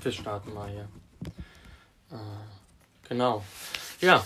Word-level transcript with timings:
Wir 0.00 0.12
starten 0.12 0.52
mal 0.52 0.68
hier. 0.70 0.88
Äh, 2.10 3.08
genau. 3.08 3.42
Ja. 4.00 4.24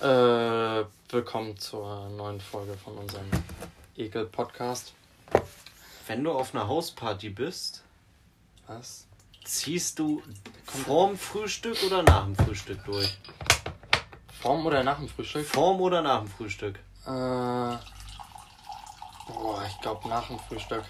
Äh, 0.00 0.84
willkommen 1.08 1.56
zur 1.58 2.08
neuen 2.10 2.40
Folge 2.40 2.74
von 2.76 2.94
unserem 2.98 3.30
Ekel-Podcast. 3.96 4.92
Wenn 6.06 6.22
du 6.24 6.32
auf 6.32 6.54
einer 6.54 6.68
Hausparty 6.68 7.30
bist, 7.30 7.82
Was? 8.66 9.06
ziehst 9.44 9.98
du 9.98 10.22
vorm 10.64 11.16
Frühstück 11.16 11.82
oder 11.86 12.02
nach 12.02 12.24
dem 12.24 12.36
Frühstück 12.36 12.84
durch? 12.84 13.16
Vorm 14.42 14.66
oder 14.66 14.82
nach 14.82 14.98
dem 14.98 15.08
Frühstück? 15.08 15.46
Vorm 15.46 15.80
oder 15.80 16.02
nach 16.02 16.20
dem 16.20 16.28
Frühstück? 16.28 16.78
Äh, 17.06 17.08
boah, 17.08 17.78
ich 19.66 19.80
glaube 19.80 20.08
nach 20.08 20.26
dem 20.26 20.38
Frühstück. 20.38 20.84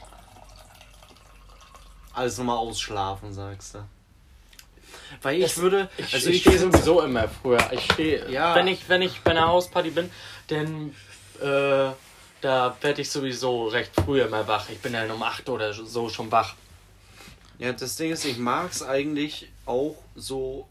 Alles 2.13 2.39
nochmal 2.39 2.59
ausschlafen, 2.59 3.33
sagst 3.33 3.75
du. 3.77 3.85
Weil 5.23 5.43
ich 5.43 5.57
würde, 5.59 5.89
Ich, 5.97 6.15
also 6.15 6.29
ich 6.31 6.37
ich, 6.37 6.43
stehe 6.43 6.59
sowieso 6.59 7.01
immer 7.03 7.29
früher. 7.29 7.59
Ich 7.73 7.85
stehe, 7.93 8.29
Ja. 8.31 8.55
wenn 8.55 8.67
ich 8.69 8.89
wenn 8.89 9.03
ich 9.03 9.21
bei 9.21 9.31
einer 9.33 9.49
Hausparty 9.49 9.91
bin, 9.91 10.11
dann 10.49 10.95
äh, 11.41 11.93
da 12.41 12.77
werde 12.81 13.01
ich 13.01 13.11
sowieso 13.11 13.69
recht 13.69 13.93
früh 13.95 14.21
immer 14.21 14.47
wach. 14.47 14.69
Ich 14.69 14.79
bin 14.81 14.93
dann 14.93 15.11
um 15.11 15.23
8 15.23 15.49
oder 15.49 15.73
so 15.73 16.09
schon 16.09 16.31
wach. 16.31 16.55
Ja, 17.59 17.73
das 17.73 17.97
Ding 17.97 18.11
ist, 18.13 18.25
ich 18.25 18.37
mag's 18.39 18.83
eigentlich 18.83 19.49
auch 19.65 19.97
so. 20.15 20.69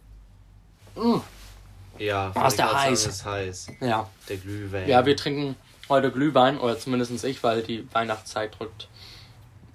Ja, 1.98 2.32
Ah, 2.36 2.48
ist 2.48 2.54
ich 2.54 2.58
der 2.58 2.74
heiß. 2.82 3.06
ist 3.08 3.26
heiß. 3.26 3.68
Ja. 3.82 4.10
Der 4.30 4.38
Glühwein. 4.38 4.88
Ja, 4.88 5.06
wir 5.06 5.16
trinken 5.16 5.56
heute 5.90 6.12
Glühwein, 6.12 6.60
oder 6.60 6.78
zumindest 6.78 7.24
ich, 7.24 7.44
weil 7.44 7.62
die 7.64 7.88
Weihnachtszeit 7.94 8.58
drückt 8.60 8.88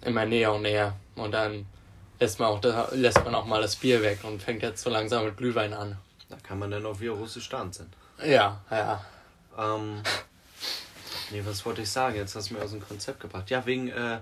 immer 0.03 0.25
näher 0.27 0.53
und 0.53 0.63
näher. 0.63 0.95
Und 1.17 1.33
dann 1.33 1.67
lässt 2.21 2.39
man 2.39 2.49
auch, 2.49 2.61
da 2.61 2.89
lässt 2.93 3.25
man 3.25 3.35
auch 3.35 3.47
mal 3.47 3.63
das 3.63 3.77
Bier 3.77 4.03
weg 4.03 4.21
und 4.23 4.43
fängt 4.43 4.63
jetzt 4.63 4.83
so 4.83 4.91
langsam 4.91 5.25
mit 5.25 5.37
Glühwein 5.37 5.73
an. 5.75 5.97
Da 6.29 6.37
kann 6.37 6.59
man 6.59 6.71
dann 6.71 6.85
auch 6.85 7.01
wieder 7.01 7.13
russisch 7.13 7.49
tanzen. 7.49 7.91
Ja, 8.25 8.61
ja. 8.71 9.05
Ähm, 9.57 10.03
nee, 11.31 11.43
was 11.45 11.65
wollte 11.65 11.83
ich 11.83 11.91
sagen? 11.91 12.17
Jetzt 12.17 12.35
hast 12.35 12.51
du 12.51 12.55
mir 12.55 12.63
aus 12.63 12.71
dem 12.71 12.87
Konzept 12.87 13.21
gebracht. 13.21 13.49
Ja, 13.51 13.65
wegen, 13.67 13.89
äh, 13.89 14.21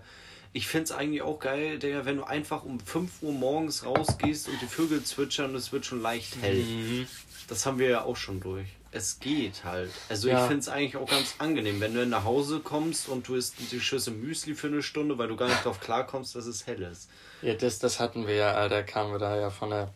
ich 0.52 0.68
find's 0.68 0.92
eigentlich 0.92 1.22
auch 1.22 1.38
geil, 1.38 1.78
Digga, 1.78 2.04
wenn 2.04 2.16
du 2.16 2.24
einfach 2.24 2.64
um 2.64 2.78
5 2.78 3.22
Uhr 3.22 3.32
morgens 3.32 3.84
rausgehst 3.84 4.48
und 4.48 4.60
die 4.60 4.66
Vögel 4.66 5.02
zwitschern 5.02 5.50
und 5.50 5.56
es 5.56 5.72
wird 5.72 5.84
schon 5.84 6.00
leicht 6.00 6.36
hell. 6.40 6.62
Mhm. 6.62 7.06
Das 7.48 7.66
haben 7.66 7.78
wir 7.78 7.88
ja 7.88 8.02
auch 8.04 8.16
schon 8.16 8.40
durch. 8.40 8.68
Es 8.96 9.20
geht 9.20 9.62
halt. 9.64 9.90
Also 10.08 10.28
Ja. 10.28 10.42
ich 10.42 10.48
find's 10.48 10.68
eigentlich 10.68 10.96
auch 10.96 11.08
ganz 11.08 11.34
angenehm, 11.38 11.80
wenn 11.80 11.92
du 11.94 12.06
nach 12.06 12.24
Hause 12.24 12.60
kommst 12.60 13.08
und 13.08 13.28
du 13.28 13.34
isst 13.34 13.56
die 13.70 13.80
Schüssel 13.80 14.14
Müsli 14.14 14.54
für 14.54 14.68
eine 14.68 14.82
Stunde, 14.82 15.18
weil 15.18 15.28
du 15.28 15.36
gar 15.36 15.48
nicht 15.48 15.64
drauf 15.64 15.80
klarkommst, 15.80 16.34
dass 16.34 16.46
es 16.46 16.66
hell 16.66 16.82
ist. 16.82 17.10
Ja, 17.42 17.54
das, 17.54 17.78
das 17.78 18.00
hatten 18.00 18.26
wir 18.26 18.34
ja, 18.34 18.68
da 18.68 18.82
kamen 18.82 19.12
wir 19.12 19.18
da 19.18 19.36
ja 19.36 19.50
von 19.50 19.70
der 19.70 19.90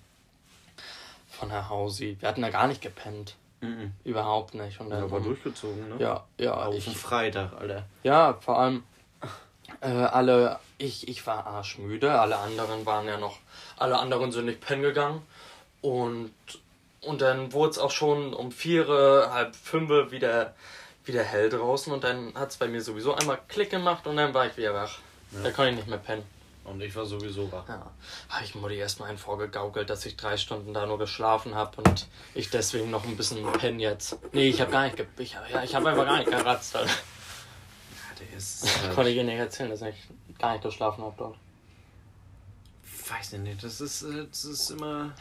von 1.28 1.48
der 1.48 1.69
Hausi. 1.71 2.17
Wir 2.21 2.28
hatten 2.28 2.43
da 2.43 2.51
gar 2.51 2.67
nicht 2.67 2.83
gepennt. 2.83 3.37
Mhm. 3.62 3.93
Überhaupt 4.05 4.55
nicht. 4.55 4.81
Und 4.81 4.91
dann, 4.91 5.03
Aber 5.05 5.21
durchgezogen, 5.21 5.89
ne? 5.89 5.95
Ja, 5.98 6.25
ja. 6.39 6.53
Auf 6.55 6.75
Ich, 6.75 6.84
dem 6.84 6.95
Freitag, 6.95 7.53
Alter. 7.59 7.87
ja, 8.03 8.34
vor 8.41 8.59
allem 8.59 8.83
äh, 9.81 9.87
alle, 9.89 10.59
ich, 10.78 11.09
ich 11.09 11.27
war 11.27 11.47
arschmüde, 11.47 12.19
alle 12.21 12.37
anderen 12.39 12.84
waren 12.84 13.06
ja 13.06 13.19
noch, 13.19 13.39
alle 13.78 13.98
anderen 13.98 14.33
sind 14.33 14.47
nicht 14.47 14.61
pennen 14.61 14.83
gegangen. 14.83 15.23
Und, 15.81 16.33
und 17.01 17.20
dann 17.20 17.53
wurde 17.53 17.70
es 17.70 17.79
auch 17.79 17.91
schon 17.91 18.34
um 18.34 18.53
vier, 18.53 18.87
halb 19.33 19.56
fünf 19.56 20.11
wieder, 20.11 20.55
wieder 21.05 21.23
hell 21.23 21.48
draußen 21.48 21.93
und 21.93 22.05
dann 22.05 22.34
hat 22.34 22.51
es 22.51 22.56
bei 22.56 22.69
mir 22.69 22.83
sowieso 22.83 23.15
einmal 23.15 23.39
Klick 23.48 23.70
gemacht 23.70 24.06
und 24.06 24.17
dann 24.17 24.34
war 24.34 24.47
ich 24.47 24.56
wieder 24.56 24.75
wach. 24.75 24.98
Da 25.43 25.51
konnte 25.51 25.71
ich 25.71 25.77
nicht 25.77 25.89
mehr 25.89 25.98
pennen. 25.98 26.25
Und 26.65 26.81
ich 26.83 26.95
war 26.95 27.06
sowieso 27.06 27.51
wach. 27.51 27.69
Ja, 27.69 27.91
habe 28.28 28.45
ich 28.45 28.55
Mutti 28.55 28.77
erstmal 28.77 29.09
einen 29.09 29.19
vorgegaukelt, 29.19 29.89
dass 29.89 30.05
ich 30.05 30.17
drei 30.17 30.37
Stunden 30.37 30.75
da 30.75 30.87
nur 30.87 30.98
geschlafen 30.98 31.55
habe 31.55 31.81
und 31.83 32.06
ich 32.34 32.51
deswegen 32.51 32.91
noch 32.91 33.05
ein 33.05 33.17
bisschen 33.17 33.51
penne 33.53 33.81
jetzt. 33.81 34.19
Nee, 34.33 34.48
ich 34.48 34.61
habe 34.61 34.71
gar 34.71 34.84
nicht, 34.84 34.97
ge 34.97 35.06
ich, 35.19 35.33
ja, 35.33 35.62
ich 35.62 35.75
habe 35.75 35.89
einfach 35.89 36.05
gar 36.05 36.19
nicht 36.19 36.31
geratzt. 36.31 36.77
Alter. 36.77 36.93
Der 38.21 38.37
ist, 38.37 38.67
Konnte 38.94 39.09
äh, 39.09 39.12
ich 39.12 39.17
ihr 39.17 39.25
nicht 39.25 39.38
erzählen, 39.38 39.71
dass 39.71 39.81
ich 39.82 39.94
gar 40.38 40.53
nicht 40.53 40.62
geschlafen 40.62 41.03
habe 41.03 41.15
dort. 41.17 41.37
weiß 43.09 43.32
ich 43.32 43.38
nicht, 43.38 43.65
das 43.65 43.81
ist, 43.81 44.03
äh, 44.03 44.27
das 44.28 44.44
ist 44.44 44.71
immer... 44.71 45.12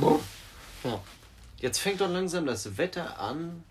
Ja. 0.00 0.18
Jetzt 1.58 1.78
fängt 1.78 2.00
doch 2.00 2.08
langsam 2.10 2.46
das 2.46 2.76
Wetter 2.78 3.18
an, 3.18 3.64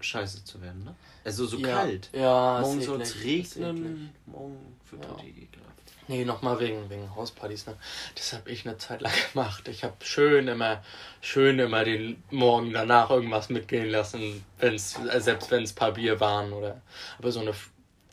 scheiße 0.00 0.44
zu 0.44 0.60
werden, 0.60 0.84
ne? 0.84 0.94
Also 1.24 1.46
so 1.46 1.56
Ja, 1.58 1.68
kalt. 1.78 2.10
ja, 2.12 2.60
Morgen 2.60 2.80
soll 2.82 3.00
es 3.00 3.14
regnen, 3.22 4.10
morgen 4.26 4.76
wird 4.90 5.04
Ja. 5.04 5.16
die 5.22 5.28
ekelhaft. 5.28 5.72
Nee, 6.08 6.24
nochmal 6.24 6.60
wegen, 6.60 6.88
wegen 6.88 7.14
Hauspartys, 7.16 7.66
ne? 7.66 7.76
Das 8.14 8.32
habe 8.32 8.50
ich 8.50 8.66
eine 8.66 8.78
Zeit 8.78 9.00
lang 9.00 9.12
gemacht. 9.32 9.66
Ich 9.68 9.82
habe 9.84 9.94
schön 10.04 10.46
immer, 10.48 10.82
schön 11.20 11.58
immer 11.58 11.84
den 11.84 12.22
Morgen 12.30 12.72
danach 12.72 13.10
irgendwas 13.10 13.48
mitgehen 13.48 13.88
lassen, 13.88 14.44
wenn's, 14.58 14.96
äh, 15.10 15.20
selbst 15.20 15.50
wenn 15.50 15.62
es 15.64 15.72
paar 15.72 15.92
Bier 15.92 16.20
waren 16.20 16.52
oder 16.52 16.80
aber 17.18 17.32
so 17.32 17.40
eine 17.40 17.54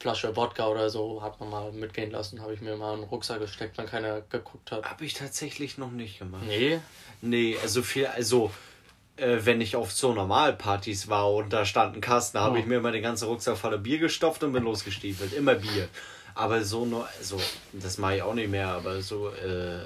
Flasche 0.03 0.35
Wodka 0.35 0.67
oder 0.67 0.89
so 0.89 1.21
hat 1.23 1.39
man 1.39 1.49
mal 1.49 1.71
mitgehen 1.71 2.11
lassen, 2.11 2.41
habe 2.41 2.53
ich 2.53 2.59
mir 2.59 2.75
mal 2.75 2.93
in 2.95 2.99
den 3.01 3.09
Rucksack 3.09 3.39
gesteckt, 3.39 3.77
wenn 3.77 3.85
keiner 3.85 4.19
geguckt 4.19 4.69
hat. 4.73 4.83
Habe 4.83 5.05
ich 5.05 5.13
tatsächlich 5.13 5.77
noch 5.77 5.91
nicht 5.91 6.19
gemacht. 6.19 6.43
Nee, 6.45 6.79
Nee, 7.21 7.55
also 7.63 7.81
viel, 7.81 8.07
also 8.07 8.51
äh, 9.15 9.37
wenn 9.43 9.61
ich 9.61 9.77
auf 9.77 9.93
so 9.93 10.11
Normalpartys 10.13 11.07
war 11.07 11.31
und 11.31 11.53
da 11.53 11.63
stand 11.65 11.95
ein 11.95 12.01
Kasten, 12.01 12.37
habe 12.37 12.55
Oh. 12.57 12.59
ich 12.59 12.65
mir 12.65 12.79
immer 12.79 12.91
den 12.91 13.01
ganzen 13.01 13.29
Rucksack 13.29 13.57
voller 13.57 13.77
Bier 13.77 13.97
gestopft 13.99 14.43
und 14.43 14.51
bin 14.51 14.63
losgestiefelt. 14.63 15.31
Immer 15.31 15.55
Bier. 15.55 15.87
Aber 16.35 16.61
so 16.65 16.83
nur, 16.85 17.07
also, 17.17 17.39
das 17.71 17.97
mache 17.97 18.17
ich 18.17 18.21
auch 18.23 18.33
nicht 18.33 18.49
mehr, 18.49 18.67
aber 18.67 19.01
so, 19.01 19.29
äh, 19.29 19.85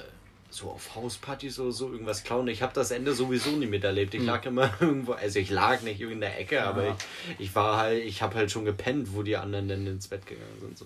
so 0.57 0.72
auf 0.72 0.95
Hauspartys 0.95 1.59
oder 1.59 1.72
so 1.72 1.91
irgendwas 1.91 2.23
klauen. 2.23 2.47
Ich 2.47 2.62
habe 2.62 2.73
das 2.73 2.91
Ende 2.91 3.13
sowieso 3.13 3.51
nie 3.51 3.68
miterlebt. 3.68 4.13
Ich 4.13 4.23
lag 4.23 4.45
immer 4.45 4.69
irgendwo, 4.79 5.13
also 5.13 5.40
ich 5.40 5.50
lag 5.50 5.81
nicht 5.81 6.01
in 6.01 6.19
der 6.19 6.40
Ecke, 6.40 6.63
aber 6.63 6.88
ich, 6.88 6.95
ich 7.40 7.56
war 7.56 7.78
halt, 7.78 8.03
ich 8.03 8.22
habe 8.22 8.35
halt 8.35 8.51
schon 8.51 8.66
gepennt, 8.66 9.13
wo 9.13 9.23
die 9.23 9.38
anderen 9.38 9.69
dann 9.69 9.88
ins 9.88 10.07
Bett 10.07 10.25
gegangen 10.25 10.57
sind. 10.59 10.78
So. 10.78 10.85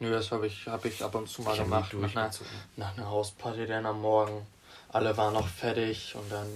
nee, 0.00 0.08
nö, 0.08 0.12
das 0.12 0.30
habe 0.30 0.46
ich, 0.46 0.66
hab 0.66 0.84
ich 0.84 1.02
ab 1.02 1.14
und 1.14 1.28
zu 1.28 1.42
mal 1.42 1.52
Ich 1.52 1.62
gemacht. 1.62 1.92
Nach 1.94 2.16
einer, 2.16 2.30
nach 2.76 2.96
einer 2.96 3.10
Hausparty 3.10 3.66
dann 3.66 3.86
am 3.86 4.00
Morgen. 4.00 4.46
Alle 4.88 5.16
waren 5.16 5.34
noch 5.34 5.48
fertig 5.48 6.14
und 6.14 6.30
dann 6.30 6.46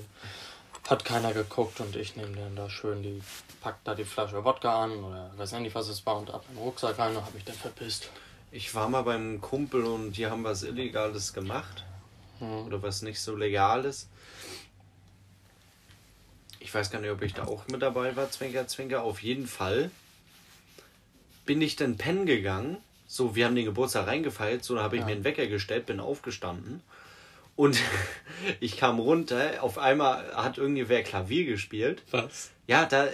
hat 0.89 1.05
keiner 1.05 1.33
geguckt 1.33 1.81
und 1.81 1.97
ich 1.97 2.17
nehme 2.17 2.37
dann 2.37 2.55
da 2.55 2.71
schön 2.71 3.03
die, 3.03 3.21
pack 3.61 3.77
da 3.85 3.95
die 3.95 4.05
Flasche 4.05 4.45
Wodka 4.45 4.85
an 4.85 4.93
oder 5.03 5.33
weiß 5.37 5.53
nicht, 5.55 5.75
was 5.75 5.89
es 5.89 6.05
war 6.07 6.19
und 6.19 6.31
ab 6.31 6.45
den 6.49 6.59
Rucksack 6.59 6.99
rein 6.99 7.17
und 7.17 7.23
habe 7.23 7.35
mich 7.35 7.45
dann 7.45 7.57
verpisst. 7.57 8.11
Ich 8.53 8.75
war 8.75 8.89
mal 8.89 9.03
beim 9.03 9.41
Kumpel 9.41 9.85
und 9.85 10.13
die 10.13 10.27
haben 10.27 10.45
was 10.45 10.63
Illegales 10.63 11.33
gemacht. 11.33 11.85
Hm. 12.39 12.67
Oder 12.67 12.83
was 12.83 13.03
nicht 13.03 13.21
so 13.21 13.37
Legales. 13.37 14.09
Ich 16.61 16.75
weiß 16.75 16.91
gar 16.91 17.01
nicht, 17.01 17.11
ob 17.11 17.23
ich 17.23 17.35
da 17.35 17.45
auch 17.45 17.69
mit 17.69 17.83
dabei 17.83 18.17
war, 18.17 18.31
Zwinker, 18.31 18.67
Zwinker. 18.67 19.03
Auf 19.03 19.23
jeden 19.23 19.47
Fall 19.47 19.91
bin 21.45 21.63
ich 21.63 21.77
dann 21.77 21.97
pennen 21.97 22.27
gegangen. 22.27 22.79
So, 23.07 23.37
wir 23.37 23.47
haben 23.47 23.55
den 23.55 23.65
Geburtstag 23.65 24.09
reingefeiert. 24.09 24.65
So, 24.65 24.75
da 24.75 24.83
habe 24.83 24.97
ich 24.97 25.05
mir 25.05 25.13
einen 25.13 25.25
Wecker 25.25 25.47
gestellt, 25.47 25.87
bin 25.87 26.01
aufgestanden. 26.01 26.83
Und 27.57 27.79
ich 28.61 28.77
kam 28.77 29.01
runter. 29.01 29.63
Auf 29.63 29.79
einmal 29.79 30.25
hat 30.37 30.59
irgendwie 30.59 30.89
wer 30.89 31.03
Klavier 31.03 31.45
gespielt. 31.47 32.03
Was? 32.11 32.51
Ja, 32.69 32.85
da, 32.85 33.07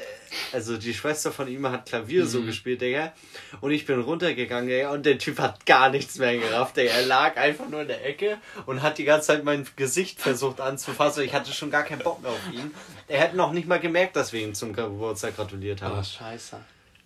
also 0.54 0.78
die 0.78 0.94
Schwester 0.94 1.30
von 1.30 1.46
ihm 1.46 1.68
hat 1.68 1.84
Klavier 1.86 2.26
so 2.26 2.42
gespielt, 2.42 2.80
Digga. 2.80 3.12
Und 3.60 3.70
ich 3.70 3.84
bin 3.84 4.00
runtergegangen, 4.00 4.66
Digga, 4.68 4.90
und 4.92 5.04
der 5.04 5.18
Typ 5.18 5.38
hat 5.38 5.66
gar 5.66 5.90
nichts 5.90 6.16
mehr 6.16 6.38
gerafft, 6.38 6.78
Digga. 6.78 6.90
Er 6.90 7.04
lag 7.06 7.36
einfach 7.36 7.68
nur 7.68 7.82
in 7.82 7.88
der 7.88 8.02
Ecke 8.04 8.38
und 8.64 8.80
hat 8.82 8.96
die 8.96 9.04
ganze 9.04 9.26
Zeit 9.28 9.44
mein 9.44 9.66
Gesicht 9.76 10.20
versucht 10.20 10.60
anzufassen. 10.62 11.22
Ich 11.24 11.34
hatte 11.34 11.52
schon 11.52 11.70
gar 11.70 11.82
keinen 11.82 12.00
Bock 12.02 12.22
mehr 12.22 12.30
auf 12.30 12.50
ihn. 12.52 12.72
Er 13.08 13.20
hätte 13.20 13.36
noch 13.36 13.52
nicht 13.52 13.68
mal 13.68 13.78
gemerkt, 13.78 14.16
dass 14.16 14.32
wir 14.32 14.40
ihm 14.40 14.54
zum 14.54 14.72
Geburtstag 14.72 15.36
gratuliert 15.36 15.82
haben. 15.82 15.98
Oh, 15.98 16.02
scheiße. 16.02 16.56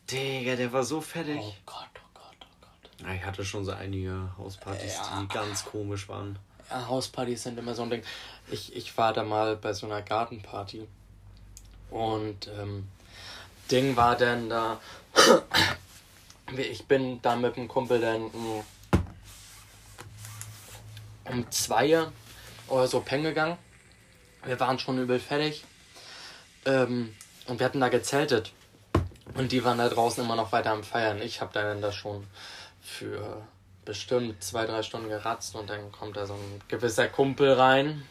Digga, 0.09 0.55
der 0.55 0.73
war 0.73 0.85
so 0.85 1.01
fertig. 1.01 1.39
Oh 1.41 1.53
Gott, 1.67 1.89
oh 1.97 2.09
Gott, 2.15 2.37
oh 2.43 2.47
Gott. 3.03 3.13
Ich 3.17 3.25
hatte 3.25 3.45
schon 3.45 3.65
so 3.65 3.73
einige 3.73 4.31
Hauspartys, 4.39 4.95
Ja. 4.99 5.21
die 5.21 5.35
ganz 5.35 5.65
komisch 5.65 6.09
waren. 6.09 6.39
Ja, 6.71 6.89
Hauspartys 6.89 7.45
sind 7.45 7.59
immer 7.59 7.75
so 7.75 7.83
ein 7.83 7.91
Ding. 7.91 8.03
Ich, 8.51 8.75
ich 8.75 8.97
war 8.97 9.13
da 9.13 9.23
mal 9.23 9.57
bei 9.57 9.73
so 9.73 9.87
einer 9.87 10.03
Gartenparty. 10.03 10.87
Und 11.91 12.49
ähm, 12.59 12.89
Ding 13.71 13.97
war 13.97 14.17
dann 14.17 14.49
da. 14.49 14.81
ich 16.57 16.87
bin 16.87 17.21
da 17.23 17.37
mit 17.37 17.57
dem 17.57 17.69
Kumpel 17.69 18.01
dann 18.01 18.27
um, 18.27 18.65
um 21.25 21.51
zwei 21.51 22.07
oder 22.69 22.89
so 22.89 23.01
pennen 23.01 23.25
gegangen. 23.25 23.59
Wir 24.45 24.59
waren 24.61 24.79
schon 24.79 24.99
übel 24.99 25.19
fertig. 25.19 25.65
Ähm, 26.65 27.15
und 27.47 27.61
wir 27.61 27.67
hatten 27.67 27.81
da 27.81 27.89
gezeltet. 27.89 28.53
Und 29.35 29.53
die 29.53 29.65
waren 29.65 29.79
da 29.79 29.89
draußen 29.89 30.25
immer 30.25 30.37
noch 30.37 30.53
weiter 30.53 30.73
am 30.73 30.83
Feiern. 30.83 31.21
Ich 31.23 31.41
habe 31.41 31.53
dann 31.53 31.81
da 31.81 31.93
schon 31.93 32.27
für 32.81 33.47
bestimmt 33.87 34.43
zwei, 34.45 34.67
drei 34.67 34.83
Stunden 34.83 35.09
geratzt 35.09 35.55
und 35.55 35.71
dann 35.71 35.91
kommt 35.91 36.19
da 36.19 36.27
so 36.27 36.35
ein 36.35 36.61
gewisser 36.69 37.09
Kumpel 37.09 37.53
rein, 37.55 38.03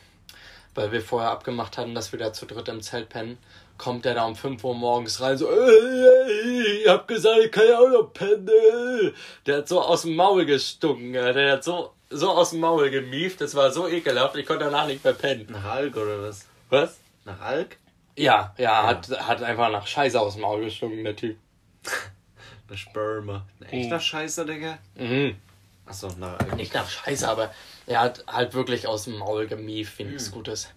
weil 0.74 0.92
wir 0.92 1.02
vorher 1.02 1.30
abgemacht 1.30 1.78
hatten, 1.78 1.94
dass 1.94 2.12
wir 2.12 2.18
da 2.18 2.34
zu 2.34 2.48
dritt 2.48 2.68
im 2.68 2.82
Zelt 2.82 3.10
pennen. 3.10 3.38
Kommt 3.78 4.06
der 4.06 4.16
da 4.16 4.26
um 4.26 4.36
5 4.36 4.64
Uhr 4.64 4.74
morgens 4.74 5.22
rein, 5.22 5.38
so, 5.38 5.52
ey, 5.52 6.08
ey, 6.32 6.62
ich 6.82 6.88
hab 6.88 7.08
gesagt, 7.08 7.40
ich 7.44 7.52
kann 7.52 7.68
ja 7.68 7.78
auch 7.78 7.90
noch 7.90 8.14
pennen. 8.14 8.48
ey. 8.48 9.14
Der 9.46 9.58
hat 9.58 9.68
so 9.68 9.82
aus 9.82 10.04
dem 10.04 10.16
Maul 10.16 10.46
gestunken, 10.46 11.14
ja. 11.14 11.32
der 11.34 11.52
hat 11.54 11.64
so 11.64 11.92
so 12.10 12.32
aus 12.32 12.52
dem 12.52 12.60
Maul 12.60 12.90
gemieft, 12.90 13.42
das 13.42 13.56
war 13.56 13.72
so 13.72 13.88
ekelhaft, 13.88 14.36
ich 14.36 14.46
konnte 14.46 14.66
danach 14.66 14.88
nicht 14.88 15.04
mehr 15.04 15.14
pennen. 15.14 15.48
Nach 15.50 15.66
Alk 15.66 15.96
oder 15.98 16.22
was? 16.24 16.46
Was? 16.70 17.00
Nach 17.26 17.40
Alk? 17.42 17.78
Ja, 18.18 18.54
ja, 18.58 18.88
Hat, 18.88 19.10
hat 19.10 19.44
einfach 19.44 19.70
nach 19.70 19.86
Scheiße 19.86 20.20
aus 20.20 20.34
dem 20.34 20.44
Maul 20.44 20.64
gestunken, 20.64 21.04
der 21.04 21.16
Typ. 21.16 21.38
Nach 22.70 22.78
Sperma. 22.78 23.46
Ein 23.60 23.82
echter 23.82 24.00
Scheißer, 24.00 24.46
Digga? 24.46 24.80
Mhm. 24.96 25.36
Achso, 25.86 26.08
Alk. 26.20 26.56
Nicht 26.56 26.74
nach 26.74 26.90
Scheiße, 26.90 27.28
aber 27.28 27.54
er 27.86 28.00
hat 28.00 28.24
halt 28.28 28.54
wirklich 28.54 28.88
aus 28.88 29.04
dem 29.04 29.18
Maul 29.18 29.48
gemieft, 29.48 30.00
wie 30.00 30.04
nichts 30.06 30.32
Gutes. 30.32 30.70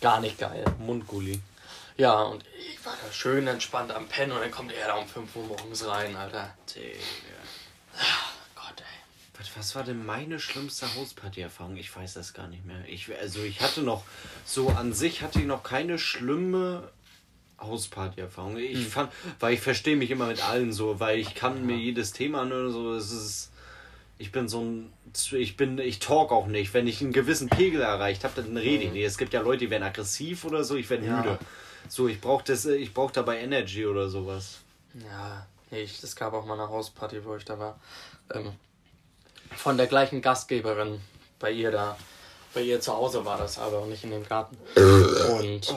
Gar 0.00 0.20
nicht 0.20 0.38
geil. 0.38 0.64
Mundgulli. 0.78 1.40
Ja, 1.96 2.22
und 2.22 2.44
ich 2.56 2.84
war 2.86 2.94
da 3.04 3.12
schön 3.12 3.48
entspannt 3.48 3.90
am 3.90 4.06
Pennen 4.06 4.30
und 4.30 4.40
dann 4.40 4.52
kommt 4.52 4.72
er 4.72 4.86
da 4.86 4.94
um 4.94 5.08
5 5.08 5.34
Uhr 5.34 5.46
morgens 5.46 5.84
rein, 5.84 6.14
Alter. 6.14 6.54
Digga. 6.72 6.86
Gott, 8.54 8.74
ey. 8.78 9.36
Was, 9.36 9.56
was 9.56 9.74
war 9.74 9.82
denn 9.82 10.06
meine 10.06 10.38
schlimmste 10.38 10.94
Hausparty-Erfahrung? 10.94 11.76
Ich 11.76 11.94
weiß 11.94 12.14
das 12.14 12.34
gar 12.34 12.46
nicht 12.46 12.64
mehr. 12.64 12.84
Ich, 12.86 13.10
also 13.18 13.42
ich 13.42 13.60
hatte 13.60 13.82
noch, 13.82 14.04
so 14.44 14.68
an 14.68 14.92
sich 14.92 15.22
hatte 15.22 15.40
ich 15.40 15.46
noch 15.46 15.64
keine 15.64 15.98
schlimme 15.98 16.88
Hausparty-Erfahrung. 17.60 18.58
Ich 18.58 18.86
fand, 18.86 19.12
weil 19.40 19.54
ich 19.54 19.60
verstehe 19.60 19.96
mich 19.96 20.12
immer 20.12 20.26
mit 20.26 20.48
allen 20.48 20.72
so, 20.72 21.00
weil 21.00 21.18
ich 21.18 21.34
kann 21.34 21.66
mir 21.66 21.76
jedes 21.76 22.12
Thema 22.12 22.44
nur 22.44 22.70
so, 22.70 22.94
es 22.94 23.10
ist, 23.10 23.50
ich 24.18 24.32
bin 24.32 24.48
so 24.48 24.60
ein, 24.60 24.92
ich 25.32 25.56
bin, 25.56 25.78
ich 25.78 25.98
talk 26.00 26.32
auch 26.32 26.46
nicht. 26.46 26.74
Wenn 26.74 26.86
ich 26.86 27.00
einen 27.00 27.12
gewissen 27.12 27.48
Pegel 27.48 27.80
erreicht 27.80 28.24
habe, 28.24 28.42
dann 28.42 28.56
rede 28.56 28.84
ich 28.84 28.92
nicht. 28.92 29.04
Es 29.04 29.16
gibt 29.18 29.32
ja 29.32 29.40
Leute, 29.40 29.60
die 29.60 29.70
werden 29.70 29.84
aggressiv 29.84 30.44
oder 30.44 30.64
so, 30.64 30.74
ich 30.76 30.90
werde 30.90 31.06
Ja. 31.06 31.16
müde. 31.18 31.38
So, 31.88 32.08
ich 32.08 32.20
brauche 32.20 32.44
das, 32.44 32.66
ich 32.66 32.92
brauche 32.92 33.12
dabei 33.12 33.38
Energy 33.38 33.86
oder 33.86 34.08
sowas. 34.08 34.58
Ja, 34.94 35.46
ich, 35.70 36.02
es 36.02 36.16
gab 36.16 36.34
auch 36.34 36.44
mal 36.44 36.54
eine 36.54 36.68
Hausparty, 36.68 37.24
wo 37.24 37.36
ich 37.36 37.44
da 37.44 37.58
war. 37.58 37.80
Ähm, 38.34 38.52
von 39.56 39.76
der 39.76 39.86
gleichen 39.86 40.20
Gastgeberin 40.20 41.00
bei 41.38 41.50
ihr 41.52 41.70
da. 41.70 41.96
Bei 42.54 42.62
ihr 42.62 42.80
zu 42.80 42.92
Hause 42.92 43.24
war 43.24 43.38
das 43.38 43.58
aber 43.58 43.86
nicht 43.86 44.04
in 44.04 44.10
dem 44.10 44.24
Garten. 44.26 44.56
Und. 44.76 45.74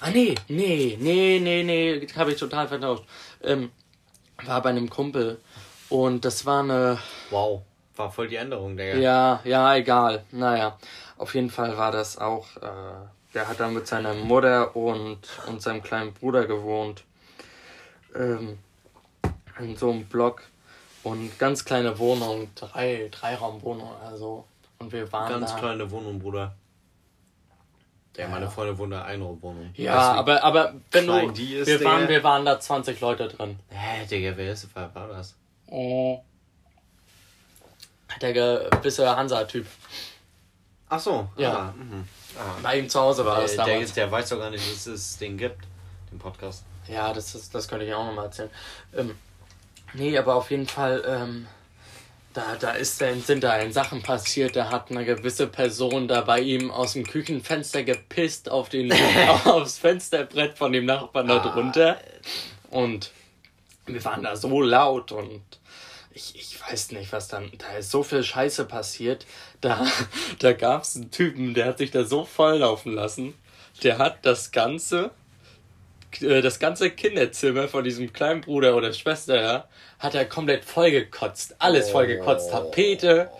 Ah, 0.00 0.10
nee, 0.10 0.34
nee, 0.48 0.98
nee, 1.00 1.40
nee, 1.40 1.62
nee, 1.62 2.06
habe 2.14 2.32
ich 2.32 2.38
total 2.38 2.68
vertauscht. 2.68 3.04
Ähm, 3.42 3.70
war 4.44 4.60
bei 4.60 4.70
einem 4.70 4.90
Kumpel. 4.90 5.40
Und 5.88 6.24
das 6.24 6.46
war 6.46 6.62
eine. 6.62 6.98
Wow, 7.30 7.62
war 7.96 8.10
voll 8.10 8.28
die 8.28 8.36
Änderung, 8.36 8.76
Digga. 8.76 8.96
Ja, 8.96 9.40
ja, 9.44 9.76
egal. 9.76 10.24
Naja, 10.32 10.78
auf 11.18 11.34
jeden 11.34 11.50
Fall 11.50 11.76
war 11.76 11.92
das 11.92 12.18
auch. 12.18 12.46
Äh, 12.56 12.70
der 13.34 13.48
hat 13.48 13.60
da 13.60 13.68
mit 13.68 13.86
seiner 13.86 14.14
Mutter 14.14 14.74
und, 14.76 15.18
und 15.48 15.60
seinem 15.62 15.82
kleinen 15.82 16.12
Bruder 16.14 16.46
gewohnt. 16.46 17.04
Ähm, 18.14 18.58
in 19.58 19.76
so 19.76 19.90
einem 19.90 20.04
Block. 20.06 20.42
Und 21.02 21.38
ganz 21.38 21.64
kleine 21.64 21.98
Wohnung, 21.98 22.48
drei, 22.54 23.08
Dreiraumwohnung 23.10 23.90
oder 24.00 24.16
so. 24.16 24.44
Und 24.78 24.90
wir 24.90 25.10
waren 25.12 25.28
Ganz 25.30 25.52
da. 25.52 25.58
kleine 25.58 25.90
Wohnung, 25.90 26.18
Bruder. 26.18 26.54
Ja, 28.16 28.28
meine 28.28 28.44
Ja. 28.46 28.50
Freundin 28.50 28.78
wohnt 28.78 28.92
in 28.92 28.98
einer 28.98 29.06
Einraumwohnung. 29.06 29.70
Ja, 29.74 29.96
Weißt 29.96 30.06
du, 30.06 30.18
aber, 30.18 30.44
aber 30.44 30.74
wenn 30.92 31.06
du. 31.06 31.12
wir, 31.36 31.64
Digga? 31.64 31.84
waren, 31.84 32.08
wir 32.08 32.22
waren 32.24 32.44
da 32.44 32.58
20 32.60 33.00
Leute 33.00 33.28
drin. 33.28 33.58
Hä, 33.70 34.06
Digga, 34.06 34.36
wer 34.36 34.52
ist 34.52 34.74
war 34.74 34.90
das? 35.08 35.36
Oh. 35.76 36.22
Der 38.20 38.32
gewisse 38.32 39.16
Hansa-Typ. 39.16 39.66
Ach 40.88 41.00
so, 41.00 41.28
Ja. 41.36 41.52
Ah, 41.52 41.74
mhm. 41.76 42.06
ah. 42.38 42.54
Bei 42.62 42.78
ihm 42.78 42.88
zu 42.88 43.00
Hause 43.00 43.26
war 43.26 43.40
das 43.40 43.56
Der, 43.56 43.64
der, 43.64 43.74
damals. 43.74 43.92
der 43.92 44.12
weiß 44.12 44.28
doch 44.28 44.38
gar 44.38 44.50
nicht, 44.50 44.70
dass 44.70 44.86
es 44.86 45.18
den 45.18 45.36
gibt, 45.36 45.66
den 46.12 46.20
Podcast. 46.20 46.64
Ja, 46.86 47.12
das, 47.12 47.34
ist, 47.34 47.52
das 47.52 47.66
könnte 47.66 47.86
ich 47.86 47.92
auch 47.92 48.06
nochmal 48.06 48.26
erzählen. 48.26 48.50
Ähm, 48.96 49.16
nee, 49.94 50.16
aber 50.16 50.36
auf 50.36 50.52
jeden 50.52 50.68
Fall, 50.68 51.02
ähm, 51.08 51.48
da, 52.34 52.54
da 52.54 52.70
ist 52.72 53.00
denn, 53.00 53.20
sind 53.20 53.42
da 53.42 53.56
in 53.56 53.72
Sachen 53.72 54.00
passiert, 54.00 54.54
da 54.54 54.70
hat 54.70 54.92
eine 54.92 55.04
gewisse 55.04 55.48
Person 55.48 56.06
da 56.06 56.20
bei 56.20 56.38
ihm 56.38 56.70
aus 56.70 56.92
dem 56.92 57.04
Küchenfenster 57.04 57.82
gepisst 57.82 58.48
auf 58.48 58.68
den, 58.68 58.92
aufs 59.44 59.78
Fensterbrett 59.78 60.56
von 60.56 60.70
dem 60.70 60.84
Nachbarn 60.84 61.26
da 61.26 61.40
drunter. 61.40 61.98
Und 62.70 63.10
wir 63.86 64.04
waren 64.04 64.22
da 64.22 64.36
so 64.36 64.62
laut 64.62 65.10
und 65.10 65.42
ich, 66.14 66.34
ich 66.36 66.60
weiß 66.60 66.92
nicht, 66.92 67.12
was 67.12 67.28
dann. 67.28 67.50
Da 67.58 67.76
ist 67.76 67.90
so 67.90 68.02
viel 68.02 68.22
Scheiße 68.22 68.64
passiert. 68.64 69.26
Da, 69.60 69.84
da 70.38 70.52
gab 70.52 70.82
es 70.82 70.96
einen 70.96 71.10
Typen, 71.10 71.54
der 71.54 71.66
hat 71.66 71.78
sich 71.78 71.90
da 71.90 72.04
so 72.04 72.24
volllaufen 72.24 72.92
lassen. 72.94 73.34
Der 73.82 73.98
hat 73.98 74.24
das 74.24 74.52
Ganze, 74.52 75.10
äh, 76.20 76.40
das 76.40 76.58
ganze 76.60 76.90
Kinderzimmer 76.90 77.68
von 77.68 77.82
diesem 77.84 78.12
kleinen 78.12 78.40
Bruder 78.40 78.76
oder 78.76 78.92
Schwester, 78.92 79.40
ja, 79.40 79.68
hat 79.98 80.14
er 80.14 80.24
komplett 80.24 80.64
vollgekotzt. 80.64 81.56
Alles 81.58 81.90
vollgekotzt. 81.90 82.50
Tapete, 82.50 83.30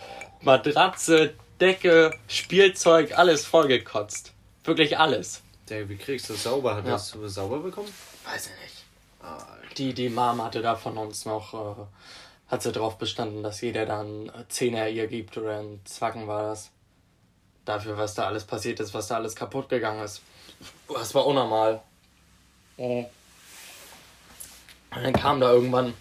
Matratze, 0.41 1.35
Decke, 1.61 2.13
Spielzeug, 2.27 3.17
alles 3.17 3.47
vollgekotzt. 3.47 4.33
Wirklich 4.65 4.99
alles. 4.99 5.43
Der, 5.69 5.89
wie 5.89 5.97
kriegst 5.97 6.29
du 6.29 6.33
das 6.33 6.43
sauber? 6.43 6.75
Hat 6.75 6.85
Ja. 6.85 6.93
das 6.93 7.13
du 7.13 7.27
sauber 7.29 7.61
bekommen? 7.61 7.89
Weiß 8.25 8.47
ich 8.47 8.63
nicht. 8.63 8.85
Die, 9.79 9.95
die 9.95 10.09
Mom 10.09 10.43
hatte 10.43 10.61
da 10.63 10.77
von 10.77 10.97
uns 10.99 11.25
noch, 11.25 11.55
äh, 11.55 11.83
hat 12.55 12.63
sie 12.63 12.73
darauf 12.73 12.99
bestanden, 12.99 13.43
dass 13.43 13.61
jeder 13.61 13.85
dann 13.85 14.29
äh, 14.29 14.49
Zehner 14.49 14.89
ihr 14.89 15.09
gibt 15.09 15.37
oder 15.37 15.59
ein 15.59 15.81
Zwacken 15.85 16.29
war 16.29 16.51
das. 16.51 16.71
Dafür, 17.65 17.97
was 17.99 18.15
da 18.15 18.27
alles 18.27 18.45
passiert 18.45 18.79
ist, 18.79 18.95
was 18.95 19.09
da 19.09 19.17
alles 19.17 19.35
kaputt 19.35 19.69
gegangen 19.69 20.03
ist. 20.03 20.23
Das 20.89 21.15
war 21.15 21.27
unnormal. 21.27 21.83
Und 22.77 23.09
dann 24.91 25.13
kam 25.13 25.41
da 25.41 25.51
irgendwann, 25.51 25.95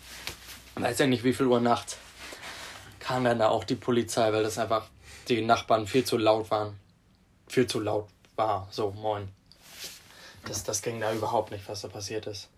weiß 0.76 1.00
ja 1.00 1.08
nicht 1.08 1.24
wie 1.24 1.34
viel 1.34 1.48
Uhr 1.48 1.60
nachts, 1.60 1.98
kam 3.00 3.24
dann 3.24 3.40
da 3.40 3.50
auch 3.50 3.64
die 3.64 3.76
Polizei, 3.76 4.32
weil 4.32 4.44
das 4.44 4.60
einfach 4.60 4.88
die 5.30 5.42
Nachbarn 5.42 5.88
viel 5.88 6.04
zu 6.04 6.18
laut 6.18 6.52
waren. 6.52 6.80
Viel 7.48 7.66
zu 7.66 7.80
laut 7.80 8.10
war. 8.36 8.68
So, 8.70 8.92
moin. 8.92 9.30
Das, 10.46 10.64
das 10.64 10.82
ging 10.82 11.00
da 11.00 11.14
überhaupt 11.14 11.52
nicht, 11.52 11.68
was 11.68 11.82
da 11.82 11.88
passiert 11.88 12.28
ist. 12.28 12.50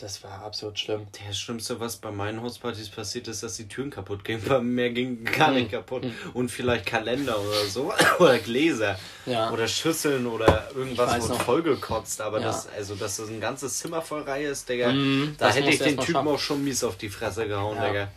Das 0.00 0.24
war 0.24 0.42
absolut 0.44 0.78
schlimm. 0.78 1.06
Das 1.26 1.38
Schlimmste, 1.38 1.78
was 1.78 1.96
bei 1.96 2.10
meinen 2.10 2.40
Hauspartys 2.40 2.88
passiert 2.88 3.28
ist, 3.28 3.42
dass 3.42 3.56
die 3.56 3.68
Türen 3.68 3.90
kaputt 3.90 4.24
gingen. 4.24 4.42
Bei 4.48 4.58
mir 4.60 4.88
ging 4.90 5.24
gar 5.26 5.50
nicht 5.50 5.72
kaputt. 5.72 6.04
Und 6.32 6.50
vielleicht 6.50 6.86
Kalender 6.86 7.38
oder 7.38 7.66
so. 7.66 7.92
Oder 8.18 8.38
Gläser. 8.38 8.98
Ja. 9.26 9.50
Oder 9.50 9.68
Schüsseln 9.68 10.26
oder 10.26 10.70
irgendwas 10.74 11.20
wurde 11.28 11.34
vollgekotzt. 11.44 12.22
Aber 12.22 12.38
Ja. 12.40 12.46
das, 12.46 12.66
also, 12.68 12.94
dass 12.94 13.18
das 13.18 13.28
ein 13.28 13.40
ganzes 13.42 13.78
Zimmer 13.78 14.00
voll 14.00 14.22
Reihe 14.22 14.48
ist, 14.48 14.66
Digga. 14.70 14.90
Mhm, 14.90 15.34
da 15.38 15.50
hätte 15.50 15.68
ich 15.68 15.78
den 15.78 15.98
Typen 15.98 16.12
schaffen. 16.14 16.28
auch 16.28 16.38
schon 16.38 16.64
mies 16.64 16.82
auf 16.82 16.96
die 16.96 17.10
Fresse 17.10 17.46
gehauen, 17.46 17.76
Ja. 17.76 17.88
Digga. 17.88 18.08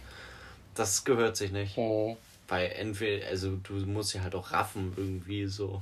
Das 0.75 1.03
gehört 1.03 1.35
sich 1.35 1.51
nicht. 1.51 1.77
Oh. 1.77 2.15
Weil 2.47 2.71
entweder, 2.77 3.27
also 3.27 3.57
du 3.61 3.73
musst 3.73 4.13
ja 4.13 4.21
halt 4.21 4.35
auch 4.35 4.51
raffen 4.51 4.93
irgendwie 4.95 5.47
so. 5.47 5.81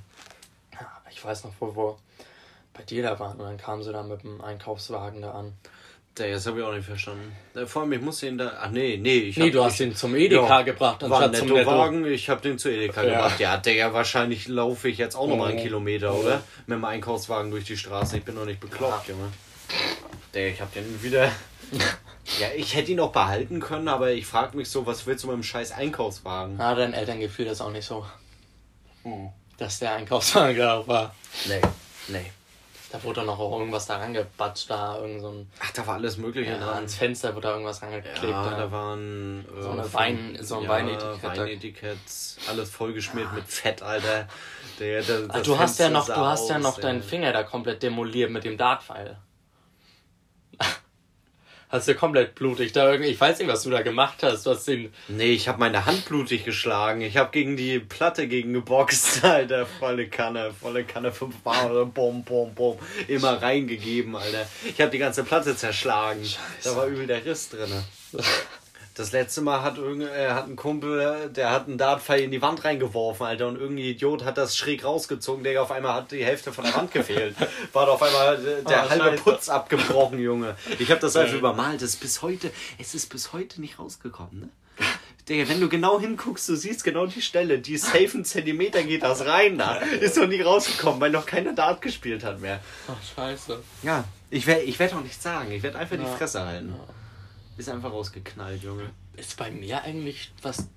Ja, 0.73 0.87
ich 1.11 1.23
weiß 1.23 1.43
noch, 1.43 1.53
wo 1.59 1.75
wir 1.75 1.97
bei 2.73 2.81
dir 2.83 3.03
da 3.03 3.19
waren 3.19 3.37
und 3.39 3.45
dann 3.45 3.57
kamen 3.57 3.83
sie 3.83 3.91
da 3.91 4.01
mit 4.01 4.23
dem 4.23 4.41
Einkaufswagen 4.41 5.21
da 5.21 5.31
an. 5.33 5.53
Da, 6.15 6.27
das 6.27 6.45
habe 6.45 6.59
ich 6.59 6.65
auch 6.65 6.73
nicht 6.73 6.85
verstanden. 6.85 7.31
Vor 7.67 7.83
allem, 7.83 7.93
ich 7.93 8.01
muss 8.01 8.19
den 8.19 8.37
da. 8.37 8.51
Ach 8.61 8.69
nee, 8.69 8.97
nee. 8.97 9.15
Ich 9.19 9.37
Nee, 9.37 9.45
hab- 9.45 9.51
du 9.53 9.63
hast 9.63 9.79
ich, 9.79 9.87
ihn 9.87 9.95
zum 9.95 10.13
Edeka 10.15 10.45
Ja, 10.47 10.61
gebracht 10.61 11.01
War 11.03 11.07
ein 11.09 11.13
anstatt 11.13 11.37
zum 11.37 11.47
Netto. 11.47 11.57
Nettowagen, 11.71 12.05
ich 12.05 12.29
habe 12.29 12.41
den 12.41 12.59
zu 12.59 12.69
Edeka 12.69 13.01
Ja. 13.03 13.09
gebracht. 13.13 13.39
Ja, 13.39 13.57
Digga, 13.57 13.93
wahrscheinlich 13.93 14.47
laufe 14.49 14.89
ich 14.89 14.97
jetzt 14.97 15.15
auch 15.15 15.27
noch 15.27 15.37
mal 15.37 15.49
einen 15.49 15.59
Oh. 15.59 15.63
Kilometer, 15.63 16.13
Oh. 16.13 16.17
oder? 16.19 16.43
Mit 16.67 16.75
dem 16.77 16.83
Einkaufswagen 16.85 17.49
durch 17.51 17.63
die 17.63 17.77
Straße. 17.77 18.17
Ich 18.17 18.23
bin 18.25 18.35
noch 18.35 18.45
nicht 18.45 18.59
bekloppt, 18.59 19.07
Ja. 19.07 19.13
Junge. 19.13 19.31
Digga, 20.35 20.47
ich 20.47 20.59
habe 20.61 20.71
den 20.75 21.01
wieder. 21.01 21.31
ja, 22.41 22.47
ich 22.57 22.75
hätte 22.75 22.91
ihn 22.91 22.99
auch 22.99 23.13
behalten 23.13 23.61
können, 23.61 23.87
aber 23.87 24.11
ich 24.11 24.25
frage 24.25 24.57
mich 24.57 24.67
so, 24.69 24.85
was 24.85 25.05
willst 25.07 25.23
du 25.23 25.27
mit 25.29 25.37
dem 25.37 25.43
scheiß 25.43 25.71
Einkaufswagen? 25.71 26.55
Na, 26.57 26.75
deinen 26.75 26.93
Eltern 26.93 27.21
gefiel 27.21 27.45
das 27.45 27.61
auch 27.61 27.71
nicht 27.71 27.85
so. 27.85 28.05
Dass 29.57 29.79
der 29.79 29.93
Einkaufswagen 29.93 30.57
da 30.57 30.85
war. 30.85 31.15
Nee, 31.47 31.61
nee. 32.09 32.31
Da 32.91 33.01
wurde 33.03 33.23
noch 33.23 33.39
auch 33.39 33.57
irgendwas 33.57 33.85
da 33.85 33.97
rangebatscht, 33.97 34.69
da 34.69 34.97
irgend 34.99 35.21
so 35.21 35.29
ein. 35.29 35.49
Ach, 35.61 35.71
da 35.71 35.87
war 35.87 35.93
alles 35.95 36.17
Mögliche 36.17 36.51
Ja, 36.51 36.57
dran. 36.57 36.73
ans 36.75 36.95
Fenster 36.95 37.33
wurde 37.35 37.47
da 37.47 37.53
irgendwas 37.53 37.81
rangeklebt. 37.81 38.21
Ja, 38.23 38.49
da. 38.49 38.57
da 38.57 38.71
waren 38.71 39.45
äh, 39.57 39.61
So 39.61 39.69
eine 39.71 39.93
Wein- 39.93 40.37
so 40.41 40.59
ein 40.59 40.67
Weinetikett. 40.67 41.23
Weinetikett, 41.23 41.97
alles 42.49 42.69
vollgeschmiert 42.69 43.31
mit 43.33 43.45
Fett, 43.47 43.81
Alter. 43.81 44.27
Der, 44.79 45.01
der, 45.03 45.19
das 45.27 45.43
du 45.43 45.57
hast 45.57 45.79
ja 45.79 45.89
noch, 45.89 46.05
du 46.05 46.15
hast 46.15 46.49
ja 46.49 46.59
noch 46.59 46.79
deinen 46.79 47.01
Finger 47.01 47.31
da 47.31 47.43
komplett 47.43 47.81
demoliert 47.81 48.29
mit 48.31 48.43
dem 48.43 48.57
Dartpfeil. 48.57 49.17
Hast 51.71 51.87
du 51.87 51.95
komplett 51.95 52.35
blutig 52.35 52.73
da 52.73 52.91
irgendwie. 52.91 53.11
Ich 53.11 53.19
weiß 53.21 53.39
nicht, 53.39 53.47
was 53.47 53.63
du 53.63 53.69
da 53.69 53.81
gemacht 53.81 54.23
hast. 54.23 54.45
Du 54.45 54.49
hast 54.51 54.67
den. 54.67 54.93
Nee, 55.07 55.31
ich 55.31 55.47
habe 55.47 55.57
meine 55.59 55.85
Hand 55.85 56.03
blutig 56.03 56.43
geschlagen. 56.43 56.99
Ich 56.99 57.15
habe 57.15 57.31
gegen 57.31 57.55
die 57.55 57.79
Platte 57.79 58.27
gegen 58.27 58.51
geboxt, 58.51 59.23
Alter. 59.23 59.65
Volle 59.65 60.09
Kanne, 60.09 60.51
volle 60.59 60.83
Kanne, 60.83 61.13
fünfmal 61.13 61.71
oder 61.71 61.85
bom, 61.85 62.25
bom, 62.25 62.53
bom. 62.53 62.77
Immer 63.07 63.41
reingegeben, 63.41 64.17
Alter. 64.17 64.45
Ich 64.65 64.81
habe 64.81 64.91
die 64.91 64.97
ganze 64.97 65.23
Platte 65.23 65.55
zerschlagen. 65.55 66.21
Da 66.63 66.75
war 66.75 66.87
übel 66.87 67.07
der 67.07 67.23
Riss 67.25 67.49
drinne. 67.49 67.85
Das 68.95 69.13
letzte 69.13 69.41
Mal 69.41 69.61
hat, 69.61 69.77
irgend, 69.77 70.03
äh, 70.09 70.29
hat 70.31 70.47
ein 70.47 70.55
Kumpel, 70.57 71.29
der 71.33 71.49
hat 71.51 71.67
einen 71.67 71.77
Dartpfeil 71.77 72.21
in 72.21 72.31
die 72.31 72.41
Wand 72.41 72.63
reingeworfen, 72.65 73.25
Alter, 73.25 73.47
und 73.47 73.55
irgendein 73.55 73.85
Idiot 73.85 74.25
hat 74.25 74.37
das 74.37 74.57
schräg 74.57 74.83
rausgezogen, 74.83 75.43
der 75.45 75.61
auf 75.61 75.71
einmal 75.71 75.93
hat 75.93 76.11
die 76.11 76.25
Hälfte 76.25 76.51
von 76.51 76.65
der 76.65 76.73
Wand 76.75 76.91
gefehlt. 76.91 77.35
War 77.73 77.85
da 77.85 77.93
auf 77.93 78.03
einmal 78.03 78.35
äh, 78.45 78.63
der 78.63 78.85
Oh, 78.85 78.89
halbe 78.89 79.03
Scheiße. 79.11 79.23
Putz 79.23 79.49
abgebrochen, 79.49 80.19
Junge. 80.19 80.55
Ich 80.77 80.91
habe 80.91 80.99
das 80.99 81.13
Geil. 81.13 81.33
übermalt. 81.33 81.81
Das 81.81 81.91
ist 81.91 81.99
bis 82.01 82.21
heute, 82.21 82.51
es 82.79 82.93
ist 82.93 83.09
bis 83.09 83.31
heute 83.33 83.61
nicht 83.61 83.79
rausgekommen, 83.79 84.39
ne? 84.41 84.49
Digga, 85.29 85.47
wenn 85.47 85.61
du 85.61 85.69
genau 85.69 85.99
hinguckst, 85.99 86.49
du 86.49 86.55
siehst 86.55 86.83
genau 86.83 87.05
die 87.05 87.21
Stelle, 87.21 87.59
die 87.59 87.77
safe 87.77 88.09
einen 88.15 88.25
Zentimeter 88.25 88.81
geht 88.83 89.03
das 89.03 89.25
rein 89.25 89.57
da. 89.57 89.75
Ist 89.75 90.17
noch 90.17 90.27
nie 90.27 90.41
rausgekommen, 90.41 90.99
weil 90.99 91.11
noch 91.11 91.27
keiner 91.27 91.53
Dart 91.53 91.81
gespielt 91.81 92.23
hat 92.23 92.41
mehr. 92.41 92.59
Ach, 92.87 92.95
scheiße. 93.15 93.59
Ja, 93.83 94.03
ich 94.31 94.47
werde 94.47 94.63
ich 94.63 94.79
werd 94.79 94.93
auch 94.95 95.01
nichts 95.01 95.21
sagen. 95.21 95.51
Ich 95.51 95.61
werde 95.61 95.77
einfach 95.77 95.95
Ja. 95.95 96.03
die 96.03 96.17
Fresse 96.17 96.43
halten. 96.45 96.73
Ist 97.57 97.69
einfach 97.69 97.91
rausgeknallt, 97.91 98.63
Junge. 98.63 98.89
Ist 99.15 99.37
bei 99.37 99.51
mir 99.51 99.83
eigentlich 99.83 100.31
was 100.41 100.67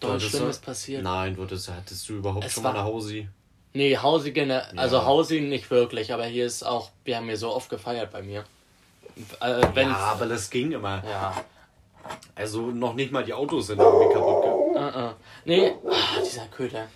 doll 0.00 0.20
Schlimmes 0.20 0.58
passiert? 0.58 1.02
Nein, 1.02 1.36
du 1.36 1.42
hattest, 1.42 1.70
hattest 1.70 2.08
du 2.08 2.14
überhaupt 2.14 2.44
Es 2.44 2.52
schon 2.54 2.64
war- 2.64 2.72
mal 2.72 2.80
eine 2.80 2.88
Hausi? 2.88 3.28
Nee, 3.74 3.96
Hausi 3.96 4.32
also 4.76 4.96
Ja. 4.96 5.04
Hausi 5.06 5.40
nicht 5.40 5.70
wirklich, 5.70 6.12
aber 6.12 6.24
hier 6.26 6.44
ist 6.46 6.62
auch, 6.62 6.90
wir 7.04 7.16
haben 7.16 7.26
hier 7.26 7.36
so 7.38 7.54
oft 7.54 7.70
gefeiert 7.70 8.10
bei 8.12 8.22
mir. 8.22 8.44
Äh, 9.40 9.60
Ja, 9.82 9.96
aber 9.96 10.26
das 10.26 10.50
ging 10.50 10.72
immer. 10.72 11.02
ja. 11.04 11.42
Also 12.34 12.70
noch 12.70 12.94
nicht 12.94 13.12
mal 13.12 13.24
die 13.24 13.32
Autos 13.32 13.68
sind 13.68 13.78
irgendwie 13.78 14.12
kaputt 14.12 14.42
gegangen. 14.42 14.94
Äh, 14.94 15.06
äh. 15.06 15.12
Nee, 15.44 15.72
ah, 15.88 16.20
dieser 16.24 16.46
Köder. 16.46 16.88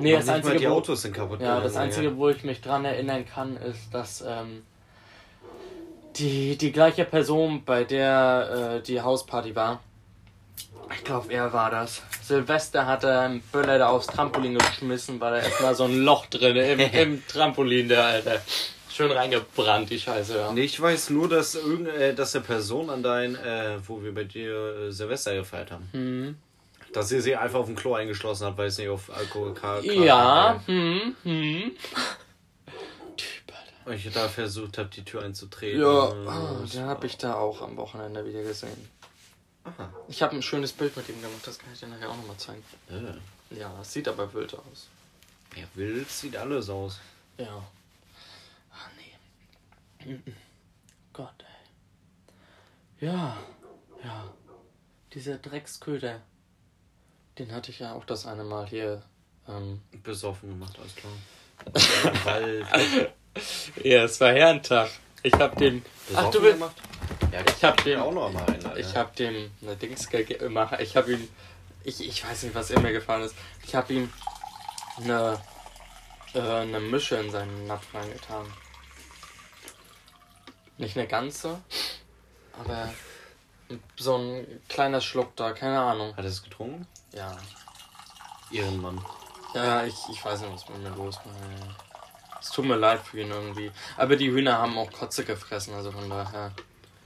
Nee, 0.00 0.12
Noch 0.12 0.18
das 0.18 0.26
nicht 0.26 0.26
mal 0.26 0.34
einzige, 0.36 0.58
die 0.58 0.68
wo, 0.70 0.74
Autos 0.74 1.02
sind 1.02 1.12
kaputt 1.14 1.40
ja, 1.40 1.60
das 1.60 1.76
einzige, 1.76 2.16
wo 2.16 2.28
ich 2.30 2.42
mich 2.44 2.60
dran 2.62 2.84
erinnern 2.84 3.26
kann, 3.26 3.56
ist, 3.58 3.92
dass 3.92 4.22
ähm, 4.26 4.62
die, 6.16 6.56
die 6.56 6.72
gleiche 6.72 7.04
Person, 7.04 7.64
bei 7.64 7.84
der 7.84 8.76
äh, 8.78 8.82
die 8.82 9.00
Hausparty 9.00 9.54
war, 9.54 9.80
ich 10.96 11.02
glaube, 11.04 11.32
er 11.32 11.52
war 11.52 11.70
das. 11.70 12.02
Silvester 12.22 12.86
hat 12.86 13.04
er 13.04 13.20
einen 13.20 13.40
Böller 13.40 13.78
da 13.78 13.88
aufs 13.88 14.06
Trampolin 14.06 14.56
geschmissen, 14.58 15.20
weil 15.20 15.32
da 15.32 15.38
erstmal 15.38 15.74
so 15.74 15.84
ein 15.84 15.98
Loch 16.04 16.26
drin 16.26 16.56
im, 16.56 16.80
im 16.92 17.26
Trampolin, 17.26 17.88
der 17.88 18.04
Alter. 18.04 18.40
Schön 18.90 19.10
reingebrannt, 19.10 19.90
die 19.90 19.98
Scheiße, 19.98 20.36
ja. 20.38 20.52
Nee, 20.52 20.62
ich 20.62 20.80
weiß 20.80 21.10
nur, 21.10 21.28
dass 21.28 21.56
irgend, 21.56 21.88
äh, 21.88 22.14
dass 22.14 22.36
eine 22.36 22.44
Person 22.44 22.90
an 22.90 23.02
dein, 23.02 23.34
äh, 23.34 23.78
wo 23.86 24.02
wir 24.02 24.14
bei 24.14 24.22
dir 24.24 24.86
äh, 24.88 24.92
Silvester 24.92 25.34
gefeiert 25.34 25.72
haben, 25.72 25.88
Hm. 25.92 26.36
dass 26.92 27.08
sie 27.08 27.20
sich 27.20 27.36
einfach 27.36 27.58
auf 27.60 27.66
dem 27.66 27.74
Klo 27.74 27.94
eingeschlossen 27.94 28.46
hat, 28.46 28.56
weil 28.56 28.68
es 28.68 28.78
nicht 28.78 28.88
auf 28.88 29.10
Alkohol 29.12 29.52
kam. 29.54 29.82
Ja, 29.82 30.62
hm, 30.66 31.16
hm. 31.24 31.72
Und 33.84 33.92
ich 33.92 34.10
da 34.12 34.28
versucht 34.28 34.78
habe, 34.78 34.88
die 34.88 35.04
Tür 35.04 35.22
einzutreten. 35.22 35.80
Ja, 35.80 36.08
Äh, 36.08 36.28
ah, 36.28 36.64
den 36.72 36.84
habe 36.84 37.06
ich 37.06 37.16
da 37.18 37.34
auch 37.34 37.60
am 37.62 37.76
Wochenende 37.76 38.24
wieder 38.24 38.42
gesehen. 38.42 38.88
Aha. 39.64 39.92
Ich 40.08 40.22
habe 40.22 40.34
ein 40.36 40.42
schönes 40.42 40.72
Bild 40.72 40.96
mit 40.96 41.08
ihm 41.08 41.20
gemacht, 41.20 41.46
das 41.46 41.58
kann 41.58 41.72
ich 41.72 41.80
dir 41.80 41.88
nachher 41.88 42.10
auch 42.10 42.16
nochmal 42.16 42.36
zeigen. 42.36 42.62
Ja. 42.88 43.56
Ja, 43.56 43.80
es 43.80 43.92
sieht 43.92 44.08
aber 44.08 44.32
wild 44.34 44.54
aus. 44.54 44.88
ja, 45.56 45.64
wild 45.74 46.10
sieht 46.10 46.36
alles 46.36 46.68
aus. 46.68 46.98
Ja. 47.38 47.62
Ah, 48.72 48.88
nee. 48.96 50.12
Mhm. 50.12 50.22
Gott, 51.12 51.34
ey. 52.98 53.06
Ja, 53.06 53.36
ja. 54.02 54.24
Dieser 55.12 55.38
Drecksköder. 55.38 56.20
Den 57.38 57.52
hatte 57.52 57.70
ich 57.70 57.78
ja 57.80 57.92
auch 57.94 58.04
das 58.04 58.26
eine 58.26 58.44
Mal 58.44 58.66
hier. 58.66 59.02
Ähm. 59.48 59.80
Besoffen 60.02 60.48
gemacht, 60.50 60.78
alles 60.78 60.94
klar. 60.96 61.12
Wald. 62.24 62.66
Ja, 63.82 64.04
es 64.04 64.20
war 64.20 64.32
Herrentag. 64.32 64.90
Ich 65.22 65.34
hab 65.34 65.56
dem. 65.56 65.82
Ach, 66.14 66.30
du 66.30 66.42
willst. 66.42 66.60
Ja, 67.32 67.40
Ich 67.46 67.64
hab 67.64 67.82
dem. 67.84 68.00
auch 68.00 68.12
noch 68.12 68.32
mal 68.32 68.44
einen, 68.46 68.64
Alter. 68.66 68.76
Ich 68.76 68.94
hab 68.96 69.16
dem 69.16 69.50
eine 69.62 69.76
Dings 69.76 70.08
gemacht. 70.08 70.76
Ich 70.80 70.96
hab 70.96 71.08
ihm. 71.08 71.28
Ich, 71.82 72.06
ich 72.06 72.24
weiß 72.24 72.44
nicht, 72.44 72.54
was 72.54 72.70
ihm 72.70 72.82
mir 72.82 72.92
gefallen 72.92 73.24
ist. 73.24 73.34
Ich 73.66 73.74
hab 73.74 73.90
ihm 73.90 74.10
eine, 75.02 75.40
äh, 76.34 76.40
eine 76.40 76.80
Mische 76.80 77.16
in 77.16 77.30
seinen 77.30 77.66
Napf 77.66 77.92
reingetan. 77.92 78.46
Nicht 80.78 80.96
eine 80.96 81.06
ganze, 81.06 81.60
aber 82.60 82.92
so 83.96 84.16
ein 84.16 84.60
kleiner 84.68 85.00
Schluck 85.00 85.36
da, 85.36 85.52
keine 85.52 85.80
Ahnung. 85.80 86.16
Hat 86.16 86.24
er 86.24 86.30
es 86.30 86.42
getrunken? 86.42 86.86
Ja. 87.12 87.36
Ehrenmann. 88.50 89.04
Ja, 89.54 89.84
ich, 89.84 89.94
ich 90.10 90.24
weiß 90.24 90.40
nicht, 90.40 90.52
was 90.52 90.68
mit 90.68 90.82
mir 90.82 90.90
los 90.90 91.16
war. 91.16 91.76
Es 92.44 92.50
tut 92.50 92.66
mir 92.66 92.76
leid 92.76 93.00
für 93.00 93.18
ihn 93.18 93.30
irgendwie. 93.30 93.72
Aber 93.96 94.16
die 94.16 94.30
Hühner 94.30 94.58
haben 94.58 94.76
auch 94.76 94.92
Kotze 94.92 95.24
gefressen, 95.24 95.72
also 95.72 95.90
von 95.90 96.10
daher. 96.10 96.52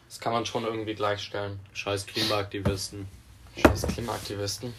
Das 0.08 0.18
kann 0.18 0.32
man 0.32 0.44
schon 0.44 0.64
irgendwie 0.64 0.96
gleichstellen. 0.96 1.60
Scheiß 1.74 2.06
Klimaaktivisten. 2.06 3.06
Scheiß 3.56 3.86
Klimaaktivisten. 3.86 4.74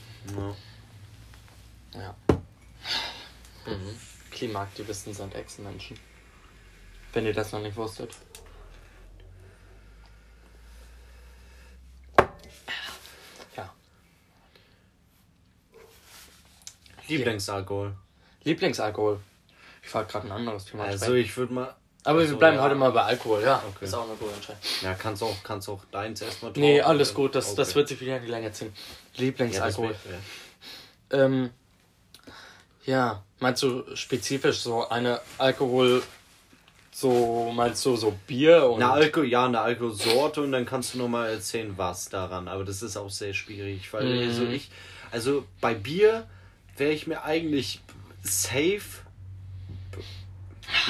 Ja. 1.94 2.02
Ja. 2.02 2.16
Mhm. 3.66 3.98
Klimaaktivisten 4.32 5.14
sind 5.14 5.34
Ex-Menschen. 5.34 5.98
Wenn 7.14 7.26
ihr 7.26 7.34
das 7.34 7.54
noch 7.54 7.62
nicht 7.62 7.78
wusstet. 7.78 8.14
Ja. 13.56 13.74
Lieblingsalkohol. 17.08 17.96
Lieblingsalkohol. 18.44 19.22
Ich 19.90 19.96
wollte 19.96 20.12
gerade 20.12 20.28
ein 20.28 20.32
anderes 20.32 20.66
Thema 20.66 20.84
Also 20.84 21.16
ich 21.16 21.36
würde 21.36 21.52
mal. 21.52 21.76
Aber 22.04 22.20
wir 22.20 22.26
also, 22.26 22.38
bleiben 22.38 22.58
ja. 22.58 22.62
heute 22.64 22.76
mal 22.76 22.92
bei 22.92 23.02
Alkohol, 23.02 23.42
ja. 23.42 23.62
Okay. 23.76 23.86
Ist 23.86 23.94
auch 23.96 24.06
eine 24.08 24.14
gute 24.18 24.34
Entscheidung. 24.36 24.62
Ja, 24.84 24.94
kannst 24.94 25.24
auch, 25.24 25.36
kannst 25.44 25.68
auch 25.68 25.84
deins 25.92 26.22
erstmal 26.22 26.52
Nee, 26.52 26.74
trinken. 26.76 26.86
alles 26.88 27.14
gut, 27.16 27.34
das, 27.34 27.56
das 27.56 27.70
Okay. 27.70 27.76
wird 27.78 27.88
sich 27.90 28.02
wieder 28.02 28.18
in 28.18 28.22
die 28.24 28.30
Länge 28.30 28.52
ziehen. 28.52 28.72
das 29.12 29.20
Lieblingsalkohol. 29.20 29.96
ja. 31.12 31.26
ähm, 31.26 31.50
ja, 32.86 33.24
meinst 33.40 33.64
du 33.64 33.84
spezifisch 33.96 34.60
so 34.60 34.88
eine 34.88 35.20
Alkohol, 35.40 36.04
so, 36.92 37.52
meinst 37.54 37.84
du 37.86 37.96
so 37.96 38.14
Bier 38.28 38.66
und. 38.70 38.82
Eine 38.84 38.92
Alko 38.92 39.24
ja, 39.24 39.46
eine 39.46 39.60
Alkoholsorte 39.60 40.42
und 40.42 40.52
dann 40.52 40.66
kannst 40.68 40.94
du 40.94 41.00
nochmal 41.00 41.32
erzählen, 41.32 41.74
was 41.78 42.10
daran. 42.10 42.48
Aber 42.48 42.64
das 42.64 42.82
ist 42.84 42.96
auch 42.96 43.10
sehr 43.10 43.34
schwierig, 43.34 43.92
weil 43.92 44.06
Mhm. 44.06 44.28
also 44.30 44.44
ich, 44.46 44.70
also 45.12 45.46
bei 45.60 45.74
Bier 45.74 46.28
wäre 46.78 46.92
ich 46.92 47.08
mir 47.08 47.24
eigentlich 47.24 47.82
safe. 48.24 48.82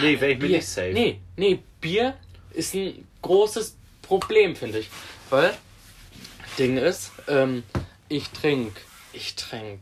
Nee, 0.01 0.19
wäre 0.19 0.31
ich 0.31 0.39
mir 0.39 0.47
Bier. 0.47 0.57
nicht 0.57 0.67
safe. 0.67 0.91
Nee, 0.93 1.19
nee, 1.35 1.59
Bier 1.81 2.17
ist 2.53 2.73
ein 2.73 3.07
großes 3.21 3.77
Problem, 4.01 4.55
finde 4.55 4.79
ich. 4.79 4.89
Weil, 5.29 5.55
Ding 6.57 6.77
ist, 6.77 7.11
ähm, 7.27 7.63
ich 8.07 8.29
trink, 8.29 8.81
ich 9.13 9.35
trink 9.35 9.81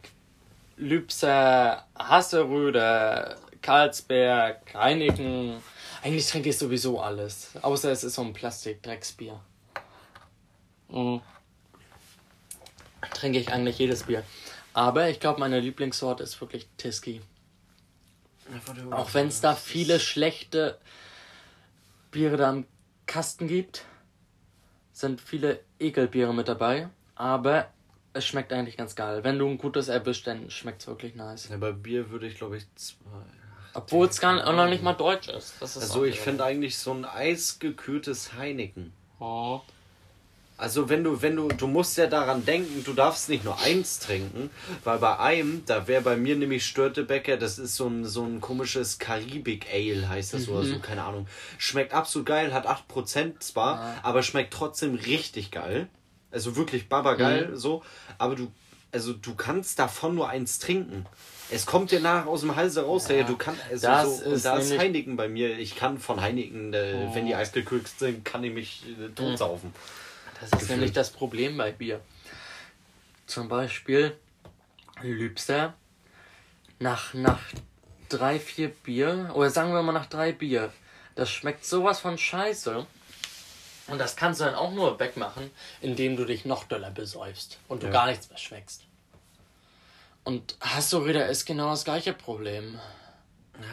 Lübser, 0.78 1.86
Hasseröder, 1.98 3.38
Karlsberg, 3.62 4.74
Heineken. 4.74 5.62
Eigentlich 6.04 6.28
trinke 6.28 6.50
ich 6.50 6.58
sowieso 6.58 7.02
alles. 7.02 7.52
Außer 7.62 7.92
es 7.92 8.04
ist 8.04 8.16
so 8.16 8.22
ein 8.22 8.34
Plastik-Drecksbier. 8.34 9.40
Mhm. 10.90 11.22
Trinke 13.14 13.40
ich 13.40 13.52
eigentlich 13.52 13.80
jedes 13.80 14.04
Bier. 14.04 14.24
Aber 14.74 15.10
ich 15.10 15.20
glaube, 15.20 15.40
meine 15.40 15.60
Lieblingssorte 15.60 16.24
ist 16.24 16.40
wirklich 16.40 16.68
Tiski. 16.78 17.22
Auch 18.92 19.14
wenn 19.14 19.28
es 19.28 19.42
da 19.42 19.56
viele 19.56 20.00
schlechte 20.00 20.78
Biere 22.12 22.38
da 22.38 22.50
im 22.52 22.66
Kasten 23.06 23.48
gibt, 23.48 23.86
sind 24.94 25.22
viele 25.22 25.60
Ekelbiere 25.80 26.34
mit 26.34 26.48
dabei. 26.48 26.90
Aber 27.16 27.70
es 28.14 28.26
schmeckt 28.26 28.52
eigentlich 28.54 28.78
ganz 28.78 28.96
geil. 28.96 29.24
Wenn 29.24 29.38
du 29.40 29.48
ein 29.48 29.58
gutes 29.58 29.88
erwischt, 29.88 30.28
dann 30.28 30.50
schmeckt 30.50 30.82
es 30.82 30.88
wirklich 30.88 31.16
nice. 31.16 31.50
Ja, 31.50 31.58
bei 31.58 31.72
Bier 31.72 32.10
würde 32.10 32.28
ich 32.28 32.36
glaube 32.38 32.58
ich 32.58 32.66
zwei. 32.76 33.04
Obwohl 33.74 34.08
es 34.08 34.20
gar 34.20 34.52
noch 34.52 34.70
nicht 34.70 34.82
mal 34.82 34.94
deutsch 34.94 35.28
ist. 35.30 35.56
Das 35.60 35.76
ist 35.76 35.84
Also 35.84 36.04
ich 36.04 36.20
finde 36.20 36.44
eigentlich 36.44 36.78
so 36.78 36.94
ein 36.94 37.06
eisgekühltes 37.06 38.34
Heineken. 38.34 38.92
Oh. 39.20 39.62
Also 40.60 40.90
wenn 40.90 41.04
du, 41.04 41.22
wenn 41.22 41.36
du, 41.36 41.50
du 41.50 41.68
musst 41.68 41.98
ja 41.98 42.08
daran 42.08 42.44
denken, 42.44 42.84
du 42.84 42.94
darfst 42.94 43.30
nicht 43.30 43.44
nur 43.46 43.60
eins 43.62 44.00
trinken, 44.00 44.50
weil 44.84 44.98
bei 44.98 45.20
einem, 45.20 45.64
da 45.68 45.88
wäre 45.88 46.02
bei 46.02 46.18
mir 46.18 46.36
nämlich 46.36 46.66
Störtebecker, 46.66 47.38
das 47.38 47.60
ist 47.60 47.76
so 47.76 47.88
ein, 47.88 48.06
so 48.06 48.24
ein 48.24 48.42
komisches 48.42 48.98
Karibik 48.98 49.68
Ale, 49.72 50.10
heißt 50.10 50.34
das 50.34 50.50
oder 50.50 50.64
so, 50.64 50.80
keine 50.80 51.04
Ahnung. 51.04 51.28
Schmeckt 51.60 51.94
absolut 51.94 52.26
geil, 52.26 52.54
hat 52.56 52.68
8% 52.68 53.40
zwar, 53.40 53.98
aber 54.02 54.24
schmeckt 54.24 54.52
trotzdem 54.52 54.96
richtig 54.96 55.52
geil. 55.52 55.88
Also 56.32 56.56
wirklich 56.56 56.90
babageil, 56.90 57.56
so. 57.56 57.84
Aber 58.18 58.36
du, 58.36 58.52
also 58.92 59.14
du 59.14 59.36
kannst 59.36 59.78
davon 59.78 60.16
nur 60.16 60.28
eins 60.28 60.58
trinken. 60.58 61.06
Es 61.52 61.66
kommt 61.68 61.92
dir 61.92 62.00
nach 62.00 62.26
aus 62.26 62.42
dem 62.42 62.56
Halse 62.56 62.82
raus, 62.84 63.08
ja, 63.10 63.24
du 63.24 63.38
kannst, 63.38 63.62
also 63.72 63.88
das 63.88 64.18
so, 64.20 64.32
ist 64.32 64.44
da 64.46 64.58
ist 64.58 64.78
Heineken 64.78 65.16
bei 65.16 65.30
mir, 65.30 65.58
ich 65.58 65.76
kann 65.76 65.98
von 66.00 66.20
Heineken, 66.20 66.74
äh, 66.74 67.08
wenn 67.14 67.26
die 67.28 67.36
eisgekühlt 67.36 67.88
sind, 67.88 68.26
kann 68.26 68.44
ich 68.44 68.54
mich 68.54 68.84
äh, 68.88 69.10
totsaufen. 69.16 69.72
Das 70.42 70.62
ist 70.62 70.70
nämlich 70.70 70.92
das 70.92 71.10
Problem 71.10 71.58
bei 71.58 71.72
Bier. 71.72 72.02
Zum 73.26 73.48
Beispiel 73.48 74.18
Lübser 75.02 75.74
nach, 76.80 77.14
nach 77.14 77.40
drei, 78.10 78.40
vier 78.40 78.70
Bier, 78.70 79.32
oder 79.34 79.50
sagen 79.50 79.74
wir 79.74 79.82
mal 79.82 79.92
nach 79.92 80.06
drei 80.06 80.32
Bier, 80.32 80.72
das 81.16 81.30
schmeckt 81.30 81.66
sowas 81.66 82.00
von 82.00 82.18
scheiße. 82.18 82.86
Und 83.88 84.00
das 84.00 84.16
kannst 84.16 84.42
du 84.42 84.46
dann 84.46 84.56
auch 84.56 84.72
nur 84.72 85.00
wegmachen, 85.00 85.50
indem 85.82 86.18
du 86.18 86.26
dich 86.26 86.46
noch 86.46 86.66
doller 86.66 86.92
besäufst 86.92 87.58
und 87.68 87.84
du 87.84 87.88
Ja. 87.88 87.94
gar 87.94 88.08
nichts 88.08 88.30
mehr 88.30 88.38
schmeckst. 88.38 88.84
Und 90.24 90.58
Hasseröder 90.60 91.28
ist 91.28 91.46
genau 91.46 91.70
das 91.70 91.86
gleiche 91.86 92.12
Problem. 92.14 92.80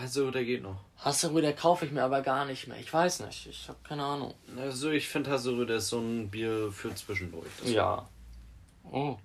Also, 0.00 0.30
der 0.30 0.44
geht 0.44 0.62
noch. 0.62 0.80
Hasseröder 0.98 1.52
kaufe 1.52 1.84
ich 1.84 1.92
mir 1.92 2.02
aber 2.02 2.22
gar 2.22 2.44
nicht 2.46 2.66
mehr. 2.66 2.78
Ich 2.78 2.92
weiß 2.92 3.20
nicht, 3.20 3.46
ich 3.46 3.68
habe 3.68 3.78
keine 3.86 4.04
Ahnung. 4.04 4.34
Also, 4.56 4.90
ich 4.90 5.08
finde 5.08 5.30
Haserö, 5.30 5.66
das 5.66 5.84
ist 5.84 5.88
so 5.90 5.98
ein 5.98 6.30
Bier 6.30 6.72
für 6.72 6.94
zwischendurch. 6.94 7.50
Ja. 7.64 8.08
Oh. 8.90 9.18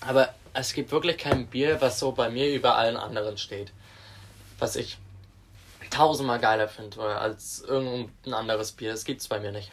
Aber 0.00 0.34
es 0.54 0.72
gibt 0.72 0.92
wirklich 0.92 1.18
kein 1.18 1.46
Bier, 1.46 1.80
was 1.80 1.98
so 1.98 2.12
bei 2.12 2.30
mir 2.30 2.54
über 2.54 2.76
allen 2.76 2.96
anderen 2.96 3.36
steht. 3.36 3.72
Was 4.58 4.76
ich 4.76 4.98
tausendmal 5.90 6.38
geiler 6.38 6.68
finde 6.68 7.02
als 7.02 7.60
irgendein 7.60 8.34
anderes 8.34 8.72
Bier. 8.72 8.92
Das 8.92 9.04
gibt's 9.04 9.28
bei 9.28 9.40
mir 9.40 9.52
nicht. 9.52 9.70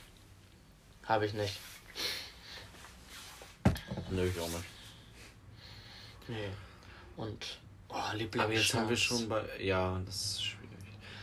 Habe 1.06 1.26
ich 1.26 1.34
nicht. 1.34 1.58
Nö, 4.10 4.28
ich 4.28 4.40
auch 4.40 4.48
nicht. 4.48 4.66
Nee. 6.28 6.50
Und 7.16 7.60
oh, 7.90 7.96
Aber 7.96 8.54
jetzt 8.54 8.74
haben 8.74 8.90
wir 8.90 8.98
schon 8.98 9.28
bei. 9.30 9.44
Ja, 9.60 10.00
das 10.06 10.16
ist 10.16 10.44
schwierig. 10.44 10.58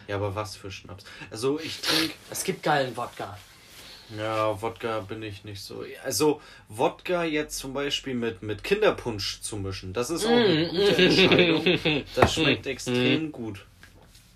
Ja, 0.07 0.17
aber 0.17 0.35
was 0.35 0.57
für 0.57 0.71
Schnaps? 0.71 1.05
Also 1.31 1.59
ich 1.61 1.81
trinke. 1.81 2.15
Es 2.31 2.45
gibt 2.45 2.63
geilen 2.63 2.97
Wodka. 2.97 3.39
Ja, 4.19 4.61
Wodka 4.61 5.01
bin 5.01 5.23
ich 5.23 5.45
nicht 5.45 5.63
so. 5.63 5.85
Also 6.05 6.41
Wodka 6.69 7.25
jetzt 7.25 7.59
zum 7.59 7.73
Beispiel 7.73 8.15
mit, 8.15 8.43
mit 8.43 8.63
Kinderpunsch 8.63 9.41
zu 9.41 9.57
mischen, 9.57 9.93
das 9.93 10.11
ist 10.11 10.27
auch 10.27 10.31
eine 10.31 10.67
mm. 10.67 10.69
gute 10.69 10.97
Entscheidung. 10.97 12.05
Das 12.15 12.35
schmeckt 12.35 12.67
extrem 12.67 13.29
mm. 13.29 13.33
gut. 13.33 13.65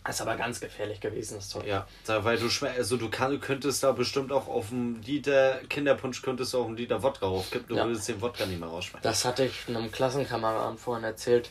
Das 0.04 0.16
ist 0.16 0.22
aber 0.22 0.36
ganz 0.36 0.58
gefährlich 0.58 1.00
gewesen, 1.00 1.34
das 1.34 1.50
Zeug. 1.50 1.66
Ja, 1.66 1.86
da, 2.06 2.24
weil 2.24 2.38
du 2.38 2.48
also 2.66 2.96
du, 2.96 3.10
kann, 3.10 3.32
du 3.32 3.38
könntest 3.38 3.82
da 3.82 3.92
bestimmt 3.92 4.32
auch 4.32 4.48
auf 4.48 4.70
dem 4.70 5.02
Liter 5.02 5.60
Kinderpunsch 5.68 6.22
könntest 6.22 6.54
du 6.54 6.60
auch 6.60 6.66
einen 6.66 6.78
Liter 6.78 7.02
Wodka 7.02 7.26
aufkippen, 7.26 7.68
du 7.68 7.76
ja. 7.76 7.84
würdest 7.84 8.08
den 8.08 8.18
Wodka 8.22 8.46
nicht 8.46 8.58
mehr 8.58 8.70
rausschmecken. 8.70 9.02
Das 9.02 9.26
hatte 9.26 9.44
ich 9.44 9.68
einem 9.68 9.92
Klassenkameraden 9.92 10.78
vorhin 10.78 11.04
erzählt. 11.04 11.50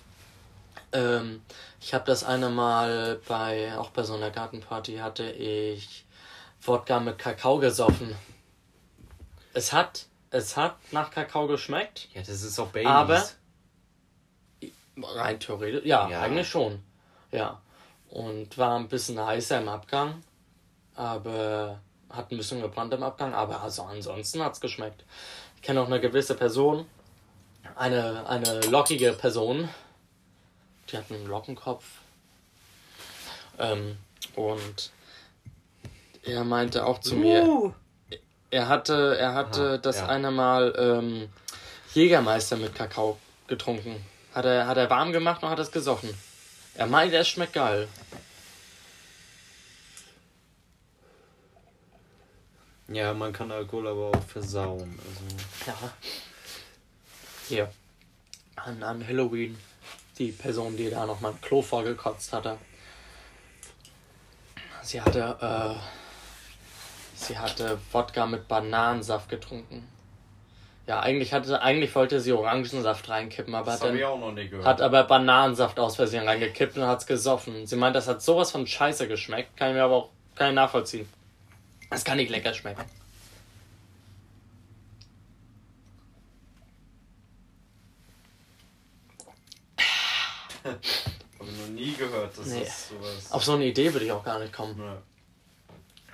Ähm, 0.91 1.41
ich 1.82 1.94
habe 1.94 2.06
das 2.06 2.24
eine 2.24 2.50
Mal 2.50 3.20
bei, 3.27 3.77
auch 3.77 3.89
bei 3.91 4.03
so 4.03 4.15
einer 4.15 4.32
Gartenparty 4.32 4.98
hatte 4.98 5.29
ich 5.29 6.06
Wodka 6.62 7.00
mit 7.00 7.17
Kakao 7.17 7.60
gesoffen. 7.60 8.15
Es 9.53 9.74
hat, 9.74 10.06
es 10.29 10.56
hat 10.56 10.75
nach 10.91 11.12
Kakao 11.12 11.48
geschmeckt. 11.48 12.10
Ja, 12.13 12.22
das 12.22 12.41
ist 12.41 12.60
auch 12.60 12.67
Baileys. 12.67 12.91
Aber 12.91 13.24
rein 15.15 15.39
theoretisch, 15.39 15.86
ja, 15.86 16.10
ja, 16.10 16.22
eigentlich 16.22 16.48
schon. 16.48 16.84
Ja. 17.32 17.62
Und 18.10 18.58
war 18.58 18.77
ein 18.77 18.88
bisschen 18.88 19.24
heißer 19.24 19.60
im 19.60 19.70
Abgang. 19.70 20.24
Aber 20.96 21.79
hat 22.10 22.32
ein 22.32 22.38
bisschen 22.38 22.62
gebrannt 22.62 22.94
im 22.94 23.03
Abgang. 23.03 23.34
Aber 23.34 23.62
also 23.62 23.84
ansonsten 23.84 24.41
hat 24.44 24.53
es 24.53 24.62
geschmeckt. 24.62 25.03
Ich 25.56 25.62
kenne 25.62 25.82
auch 25.82 25.88
eine 25.88 26.00
gewisse 26.00 26.36
Person. 26.36 26.86
Eine, 27.75 28.27
eine 28.27 28.62
lockige 28.62 29.13
Person. 29.13 29.70
Die 30.89 30.98
hat 30.98 31.12
einen 31.12 31.27
Lockenkopf. 31.27 31.84
Ähm, 33.60 33.98
und 34.36 34.91
er 36.24 36.44
meinte 36.44 36.86
auch 36.86 37.00
zu 37.00 37.15
uh. 37.15 37.20
mir, 37.20 37.74
er 38.50 38.67
hatte, 38.67 39.17
er 39.17 39.34
hatte 39.34 39.70
Aha, 39.72 39.77
das 39.77 39.98
ja. 39.98 40.08
eine 40.08 40.32
Mal 40.32 40.74
ähm, 40.77 41.29
Jägermeister 41.94 42.58
mit 42.58 42.75
Kakao 42.75 43.17
getrunken. 43.48 44.06
Hat 44.34 44.46
er, 44.46 44.67
hat 44.67 44.77
er 44.77 44.89
warm 44.89 45.12
gemacht 45.12 45.44
und 45.44 45.50
hat 45.50 45.60
es 45.60 45.72
gesoffen. 45.72 46.10
Er 46.75 46.88
meinte, 46.88 47.17
es 47.17 47.27
schmeckt 47.27 47.53
geil. 47.53 47.88
Ja, 52.89 53.13
man 53.13 53.34
kann 53.34 53.51
Alkohol 53.51 53.88
aber 53.88 54.17
auch 54.17 54.24
versauen. 54.24 54.98
Also. 55.00 55.72
Ja. 55.72 55.94
Hier. 57.50 57.72
An, 58.56 58.82
an 58.82 59.06
Halloween. 59.06 59.58
Die 60.17 60.31
Person, 60.31 60.75
die 60.77 60.89
da 60.89 61.05
noch 61.05 61.21
mal 61.21 61.31
ein 61.31 61.41
Klo 61.41 61.62
vorgekotzt 61.62 62.33
hatte. 62.33 62.57
Sie 64.81 65.01
hatte, 65.01 65.38
äh, 65.41 65.79
Sie 67.17 67.38
hatte 67.38 67.79
Wodka 67.91 68.27
mit 68.27 68.47
Bananensaft 68.47 69.27
getrunken. 69.27 69.88
Ja, 70.86 71.01
eigentlich 71.01 71.33
hatte, 71.33 71.62
eigentlich 71.62 71.93
wollte 71.95 72.21
sie 72.21 72.31
Orangensaft 72.31 73.09
reinkippen, 73.09 73.53
aber 73.53 73.71
das 73.71 73.81
hat, 73.81 73.89
dann, 73.89 74.65
hat 74.65 74.81
aber 74.81 75.03
Bananensaft 75.03 75.79
aus 75.79 75.97
Versehen 75.97 76.25
reingekippt 76.25 76.77
und 76.77 76.86
hat 76.86 77.00
es 77.01 77.07
gesoffen. 77.07 77.65
Sie 77.67 77.75
meint, 77.75 77.95
das 77.95 78.07
hat 78.07 78.21
sowas 78.21 78.51
von 78.51 78.65
Scheiße 78.65 79.08
geschmeckt, 79.10 79.58
kann 79.58 79.69
ich 79.71 79.75
mir 79.75 79.84
aber 79.84 79.95
auch 79.95 80.10
kann 80.36 80.49
ich 80.49 80.56
nachvollziehen. 80.56 81.10
Das 81.89 82.06
kann 82.06 82.17
nicht 82.17 82.30
lecker 82.30 82.53
schmecken. 82.53 82.84
Habe 91.39 91.51
noch 91.51 91.67
nie 91.67 91.93
gehört, 91.93 92.38
dass 92.38 92.47
nee. 92.47 92.63
das 92.63 92.89
sowas. 92.89 93.32
Auf 93.32 93.43
so 93.43 93.53
eine 93.53 93.65
Idee 93.65 93.93
würde 93.93 94.06
ich 94.06 94.12
auch 94.12 94.23
gar 94.23 94.39
nicht 94.39 94.53
kommen. 94.53 94.80
Ja. 94.80 94.97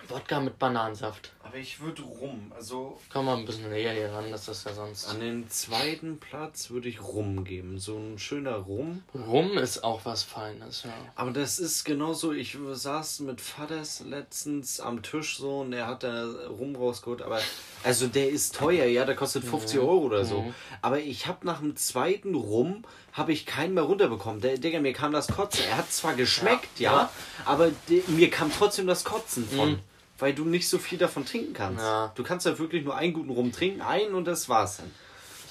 Wodka 0.07 0.39
mit 0.39 0.59
Bananensaft. 0.59 1.31
Aber 1.45 1.57
ich 1.57 1.81
würde 1.81 2.01
rum, 2.03 2.53
also. 2.55 2.97
Komm 3.11 3.25
mal 3.25 3.37
ein 3.37 3.45
bisschen 3.45 3.69
näher 3.69 3.91
hier 3.91 4.11
ran, 4.13 4.31
das 4.31 4.47
ist 4.47 4.65
ja 4.65 4.73
sonst. 4.73 5.05
An 5.09 5.19
den 5.19 5.49
zweiten 5.49 6.17
Platz 6.17 6.69
würde 6.69 6.87
ich 6.87 7.03
Rum 7.03 7.43
geben. 7.43 7.79
So 7.79 7.97
ein 7.97 8.17
schöner 8.17 8.55
Rum. 8.55 9.03
Rum 9.13 9.57
ist 9.57 9.83
auch 9.83 10.05
was 10.05 10.23
Feines, 10.23 10.83
ja. 10.83 10.93
Aber 11.15 11.31
das 11.31 11.59
ist 11.59 11.83
genauso, 11.83 12.31
ich 12.31 12.57
saß 12.71 13.19
mit 13.19 13.41
Vaters 13.41 14.03
letztens 14.07 14.79
am 14.79 15.03
Tisch 15.03 15.37
so 15.37 15.59
und 15.59 15.73
er 15.73 15.87
hat 15.87 16.03
da 16.03 16.25
Rum 16.47 16.77
rausgeholt, 16.77 17.21
aber. 17.21 17.41
Also 17.83 18.07
der 18.07 18.29
ist 18.29 18.55
teuer, 18.55 18.85
ja, 18.85 19.03
der 19.03 19.15
kostet 19.15 19.43
50 19.43 19.75
mhm. 19.75 19.85
Euro 19.85 20.05
oder 20.05 20.23
so. 20.23 20.43
Mhm. 20.43 20.55
Aber 20.81 20.99
ich 20.99 21.27
habe 21.27 21.45
nach 21.45 21.59
dem 21.59 21.75
zweiten 21.75 22.35
Rum 22.35 22.83
habe 23.11 23.33
ich 23.33 23.45
keinen 23.45 23.73
mehr 23.73 23.83
runterbekommen. 23.83 24.39
Der, 24.39 24.57
Digga, 24.57 24.79
mir 24.79 24.93
kam 24.93 25.11
das 25.11 25.27
Kotzen. 25.27 25.65
Er 25.69 25.77
hat 25.77 25.91
zwar 25.91 26.13
geschmeckt, 26.13 26.79
ja, 26.79 26.93
ja 26.93 27.09
aber 27.43 27.71
de, 27.89 28.01
mir 28.07 28.29
kam 28.29 28.49
trotzdem 28.49 28.87
das 28.87 29.03
Kotzen 29.03 29.45
von. 29.45 29.71
Mhm 29.71 29.79
weil 30.23 30.33
du 30.33 30.45
nicht 30.45 30.69
so 30.69 30.77
viel 30.79 30.97
davon 30.97 31.25
trinken 31.25 31.53
kannst. 31.53 31.83
Ja. 31.83 32.13
Du 32.15 32.23
kannst 32.23 32.45
ja 32.45 32.57
wirklich 32.57 32.85
nur 32.85 32.95
einen 32.95 33.11
guten 33.11 33.29
Rum 33.29 33.51
trinken, 33.51 33.81
einen 33.81 34.15
und 34.15 34.23
das 34.23 34.47
war's 34.47 34.77
dann. 34.77 34.89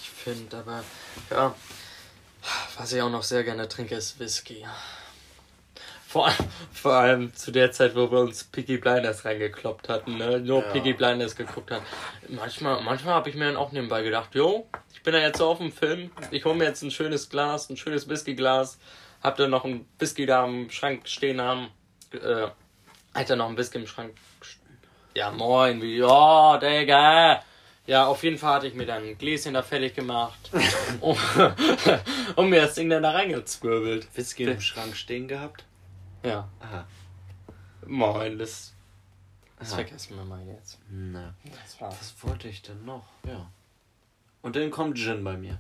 Ich 0.00 0.08
finde 0.08 0.56
aber, 0.56 0.82
ja, 1.30 1.54
was 2.78 2.90
ich 2.90 3.02
auch 3.02 3.10
noch 3.10 3.22
sehr 3.22 3.44
gerne 3.44 3.68
trinke, 3.68 3.96
ist 3.96 4.18
Whisky. 4.18 4.64
Vor, 6.08 6.32
vor 6.72 6.94
allem 6.94 7.34
zu 7.34 7.50
der 7.50 7.70
Zeit, 7.72 7.94
wo 7.94 8.10
wir 8.10 8.20
uns 8.20 8.44
Piggy 8.44 8.78
Blinders 8.78 9.26
reingekloppt 9.26 9.90
hatten, 9.90 10.16
ne? 10.16 10.40
nur 10.40 10.64
ja. 10.64 10.72
Piggy 10.72 10.94
Blinders 10.94 11.36
geguckt 11.36 11.70
haben. 11.70 11.84
Manchmal, 12.28 12.82
manchmal 12.82 13.12
habe 13.12 13.28
ich 13.28 13.36
mir 13.36 13.44
dann 13.44 13.56
auch 13.56 13.72
nebenbei 13.72 14.02
gedacht, 14.02 14.34
jo, 14.34 14.66
ich 14.94 15.02
bin 15.02 15.12
ja 15.12 15.20
jetzt 15.20 15.36
so 15.36 15.48
auf 15.48 15.58
dem 15.58 15.70
Film, 15.70 16.10
ich 16.30 16.46
hole 16.46 16.54
mir 16.54 16.64
jetzt 16.64 16.80
ein 16.80 16.90
schönes 16.90 17.28
Glas, 17.28 17.68
ein 17.68 17.76
schönes 17.76 18.08
Whiskyglas, 18.08 18.78
hab 19.22 19.36
dann 19.36 19.50
noch 19.50 19.66
ein 19.66 19.84
Whisky 19.98 20.24
da 20.24 20.46
im 20.46 20.70
Schrank 20.70 21.06
stehen 21.08 21.42
haben, 21.42 21.68
äh, 22.12 22.46
hat 23.14 23.28
dann 23.28 23.36
noch 23.36 23.50
ein 23.50 23.58
Whisky 23.58 23.76
im 23.76 23.86
Schrank 23.86 24.14
ja, 25.14 25.30
moin, 25.30 25.80
wie, 25.82 25.98
ja, 25.98 26.58
Digga. 26.58 27.42
Ja, 27.86 28.06
auf 28.06 28.22
jeden 28.22 28.38
Fall 28.38 28.54
hatte 28.54 28.68
ich 28.68 28.74
mir 28.74 28.86
dann 28.86 29.02
ein 29.02 29.18
Gläschen 29.18 29.54
da 29.54 29.62
fertig 29.62 29.94
gemacht 29.94 30.50
und, 31.00 31.18
und 32.36 32.48
mir 32.48 32.62
das 32.62 32.74
Ding 32.74 32.88
dann 32.88 33.02
da 33.02 33.10
reingezwirbelt. 33.10 34.06
Whisky 34.16 34.44
im 34.44 34.60
Schrank 34.60 34.96
stehen 34.96 35.26
gehabt? 35.26 35.64
Ja. 36.24 36.48
Aha. 36.60 36.86
Moin, 37.86 38.38
das, 38.38 38.72
das 39.58 39.74
vergessen 39.74 40.16
wir 40.16 40.24
mal 40.24 40.40
jetzt. 40.46 40.78
Na. 40.88 41.34
Das 41.42 41.80
war's. 41.80 41.96
Was 41.98 42.28
wollte 42.28 42.48
ich 42.48 42.62
denn 42.62 42.84
noch? 42.84 43.04
Ja. 43.26 43.50
Und 44.42 44.54
dann 44.54 44.70
kommt 44.70 44.96
Gin 44.96 45.24
bei 45.24 45.36
mir. 45.36 45.58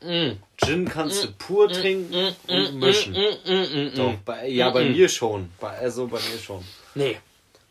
Mm. 0.00 0.38
Gin 0.56 0.88
kannst 0.88 1.24
mm. 1.24 1.26
du 1.26 1.32
pur 1.32 1.68
mm. 1.68 1.72
trinken 1.72 2.36
mm. 2.46 2.52
und 2.52 2.74
mischen. 2.78 3.14
Doch, 3.96 4.14
bei, 4.24 4.48
ja, 4.48 4.70
bei 4.70 4.88
mir 4.88 5.08
schon. 5.08 5.50
Bei, 5.60 5.78
also 5.78 6.06
bei 6.06 6.18
mir 6.18 6.38
schon. 6.38 6.64
Nee. 6.94 7.18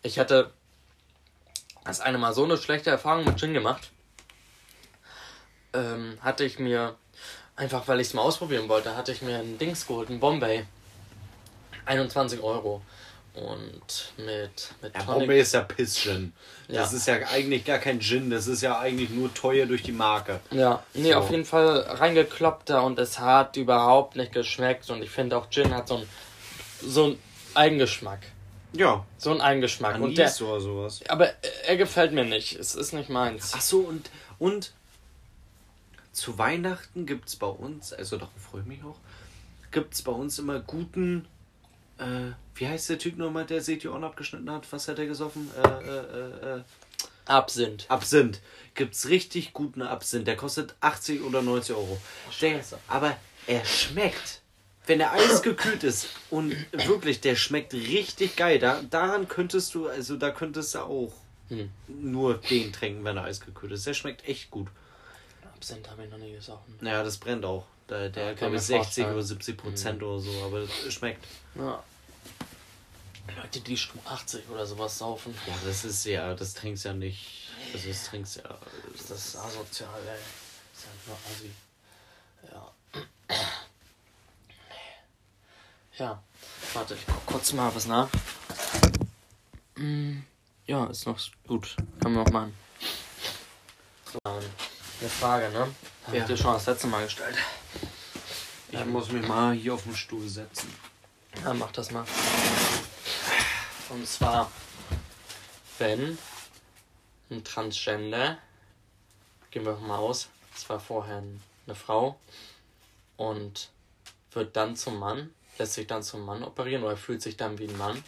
Ich 0.04 0.20
hatte 0.20 0.52
das 1.84 2.02
eine 2.02 2.17
Mal 2.17 2.34
so 2.34 2.44
eine 2.44 2.58
schlechte 2.58 2.89
Erfahrung 2.89 3.26
mit 3.26 3.38
Gin 3.38 3.54
gemacht. 3.54 3.91
Ähm, 5.74 6.17
hatte 6.22 6.44
ich 6.44 6.60
mir, 6.60 6.96
einfach 7.56 7.88
weil 7.88 8.00
ich 8.00 8.08
es 8.08 8.13
mal 8.13 8.22
ausprobieren 8.22 8.67
wollte, 8.70 8.96
hatte 8.96 9.12
ich 9.12 9.22
mir 9.22 9.38
ein 9.39 9.58
Dings 9.58 9.88
geholt, 9.88 10.10
ein 10.10 10.20
Bombay. 10.20 10.65
21 11.86 12.41
Euro. 12.41 12.82
Und 13.34 14.12
mit, 14.17 14.74
mit 14.82 14.94
ja, 14.94 15.04
Bombay 15.04 15.39
ist 15.39 15.54
ja 15.54 15.62
Piss-Gin. 15.62 16.34
Das 16.67 16.91
ja. 16.91 16.98
ist 16.98 17.08
ja 17.08 17.15
eigentlich 17.32 17.63
gar 17.63 17.78
kein 17.78 18.02
Gin, 18.02 18.30
das 18.30 18.48
ist 18.48 18.62
ja 18.62 18.78
eigentlich 18.78 19.10
nur 19.10 19.34
teuer 19.34 19.65
durch 19.65 19.84
die 19.84 19.94
Marke. 19.94 20.41
Ja, 20.52 20.84
nee, 20.94 21.13
so. 21.13 21.17
auf 21.17 21.32
jeden 21.32 21.46
Fall 21.46 21.80
reingekloppt 21.80 22.70
da 22.70 22.82
und 22.82 23.00
es 23.00 23.20
hat 23.20 23.56
überhaupt 23.56 24.17
nicht 24.17 24.34
geschmeckt. 24.34 24.89
Und 24.89 25.02
ich 25.02 25.10
finde 25.10 25.38
auch 25.38 25.50
Gin 25.50 25.74
hat 25.74 25.88
so 25.88 25.96
einen 25.96 26.10
so 26.82 27.06
einen 27.06 27.20
Eigengeschmack. 27.54 28.20
Ja. 28.73 29.05
So 29.17 29.31
ein 29.31 29.41
Eigengeschmack. 29.41 29.95
Anis 29.95 30.07
und 30.07 30.17
der, 30.17 30.47
oder 30.47 30.62
sowas. 30.62 31.01
Aber 31.10 31.29
er 31.65 31.77
gefällt 31.77 32.13
mir 32.13 32.25
nicht. 32.25 32.57
Es 32.57 32.75
ist 32.75 32.93
nicht 32.93 33.10
meins. 33.10 33.51
Ach 33.55 33.62
so, 33.62 33.79
und, 33.79 34.10
und 34.39 34.73
zu 36.12 36.38
Weihnachten 36.38 37.05
gibt 37.05 37.29
es 37.29 37.36
bei 37.36 37.47
uns, 37.47 37.93
also 37.93 38.17
darauf 38.17 38.34
freue 38.38 38.62
ich 38.62 38.67
mich 38.67 38.84
auch, 38.84 38.97
gibt 39.71 39.93
es 39.93 40.01
bei 40.01 40.12
uns 40.12 40.39
immer 40.39 40.60
guten, 40.60 41.25
äh, 41.97 42.31
wie 42.55 42.67
heißt 42.67 42.89
der 42.89 42.99
Typ 42.99 43.17
nochmal, 43.17 43.45
der 43.45 43.62
Seht 43.62 43.86
on 43.86 44.03
abgeschnitten 44.03 44.49
hat? 44.51 44.69
Was 44.71 44.88
hat 44.88 44.99
er 44.99 45.05
gesoffen? 45.05 45.49
Äh, 45.55 45.67
äh, 45.67 46.57
äh, 46.57 46.63
Absinth. 47.25 47.86
Absinth. 47.89 48.41
Gibt's 48.73 49.07
richtig 49.07 49.53
guten 49.53 49.81
Absinth. 49.81 50.27
Der 50.27 50.36
kostet 50.36 50.75
80 50.81 51.21
oder 51.21 51.41
90 51.41 51.75
Euro. 51.75 51.97
Der, 52.41 52.62
aber 52.88 53.15
er 53.47 53.63
schmeckt 53.63 54.40
wenn 54.88 55.00
der 55.00 55.13
eisgekühlt 55.13 55.84
ist 55.84 56.08
und 56.30 56.56
wirklich, 56.72 57.22
der 57.22 57.36
schmeckt 57.36 57.74
richtig 57.74 58.36
geil. 58.36 58.60
Da, 58.60 58.82
daran 58.82 59.28
könntest 59.28 59.74
du, 59.76 59.88
also 59.88 60.17
da 60.17 60.32
könntest 60.32 60.76
du 60.76 60.80
auch 60.80 61.13
hm. 61.50 61.70
nur 61.88 62.38
den 62.38 62.74
trinken, 62.74 63.04
wenn 63.04 63.17
er 63.17 63.24
eisgekühlt 63.24 63.72
ist. 63.74 63.86
Der 63.86 63.94
schmeckt 63.94 64.28
echt 64.28 64.50
gut. 64.50 64.67
Absinth 65.56 65.89
habe 65.89 66.06
ich 66.06 66.10
noch 66.10 66.17
nie 66.17 66.32
gesoffen. 66.32 66.78
Ja, 66.82 67.04
das 67.04 67.17
brennt 67.17 67.46
auch. 67.46 67.65
Der, 67.89 68.10
der 68.10 68.28
Ja, 68.28 68.34
glaube 68.34 68.56
ich, 68.56 68.62
60 68.62 68.84
vorstellen. 68.84 69.13
oder 69.13 69.24
70 69.24 69.58
Prozent 69.58 70.04
oder 70.04 70.20
so, 70.20 70.44
aber 70.44 70.60
es 70.60 70.94
schmeckt. 70.94 71.26
Ja. 71.56 71.84
Leute, 73.38 73.60
die 73.60 73.78
Stumm 73.78 74.02
80 74.06 74.50
oder 74.50 74.65
sowas 74.65 74.98
saufen. 74.98 75.36
Ja, 75.46 75.54
das 75.65 75.86
ist 75.86 76.06
ja, 76.06 76.34
das 76.34 76.54
trinkst 76.54 76.86
ja 76.86 76.94
nicht. 76.94 77.50
Also 77.74 77.88
das 77.88 78.06
trinkst 78.06 78.38
ja. 78.38 78.58
Das 78.94 79.12
ist 79.12 79.36
asozial, 79.36 80.00
ey. 80.08 80.17
Das 80.74 80.84
ist 80.84 80.89
einfach 80.89 81.30
assi. 81.30 81.52
Ja. 82.52 82.72
Ja. 86.02 86.20
Warte, 86.74 86.96
ich 86.96 87.06
guck 87.06 87.24
kurz 87.28 87.54
mal 87.54 87.74
was 87.76 87.86
nach. 87.86 88.10
Mm, 89.76 90.22
Ja, 90.66 90.86
ist 90.88 91.06
noch 91.06 91.20
gut. 91.46 91.76
Kann 92.02 92.14
man 92.14 92.26
auch 92.26 92.32
machen. 92.32 92.56
So, 94.12 94.18
ähm, 94.26 94.44
eine 95.00 95.10
Frage, 95.10 95.50
ne? 95.52 95.68
Hab 96.08 96.14
Ja. 96.16 96.22
ich 96.22 96.26
dir 96.26 96.38
schon 96.38 96.54
das 96.54 96.66
letzte 96.66 96.88
Mal 96.88 97.04
gestellt. 97.04 97.38
Ich 98.72 98.84
muss 98.86 99.12
mich 99.12 99.28
mal 99.28 99.54
hier 99.54 99.76
auf 99.76 99.84
den 99.84 99.96
Stuhl 99.96 100.28
setzen. 100.28 100.74
Ja, 101.44 101.54
mach 101.54 101.72
das 101.72 101.92
mal. 101.92 102.04
Und 103.90 104.08
zwar, 104.08 104.50
wenn 105.78 106.18
ein 107.30 107.44
Transgender, 107.44 108.40
gehen 109.52 109.66
wir 109.66 109.76
mal 109.76 109.98
aus, 110.00 110.30
es 110.56 110.68
war 110.68 110.80
vorher 110.80 111.22
eine 111.68 111.76
Frau 111.76 112.20
und 113.18 113.70
wird 114.32 114.56
dann 114.56 114.76
zum 114.76 114.98
Mann, 114.98 115.32
lässt 115.62 115.74
sich 115.76 115.86
dann 115.86 116.02
zum 116.02 116.26
Mann 116.26 116.43
operieren 116.43 116.84
oder 116.84 116.97
fühlt 116.97 117.21
sich 117.21 117.38
dann 117.38 117.60
wie 117.60 117.67
ein 117.67 117.78
Mann 117.78 118.04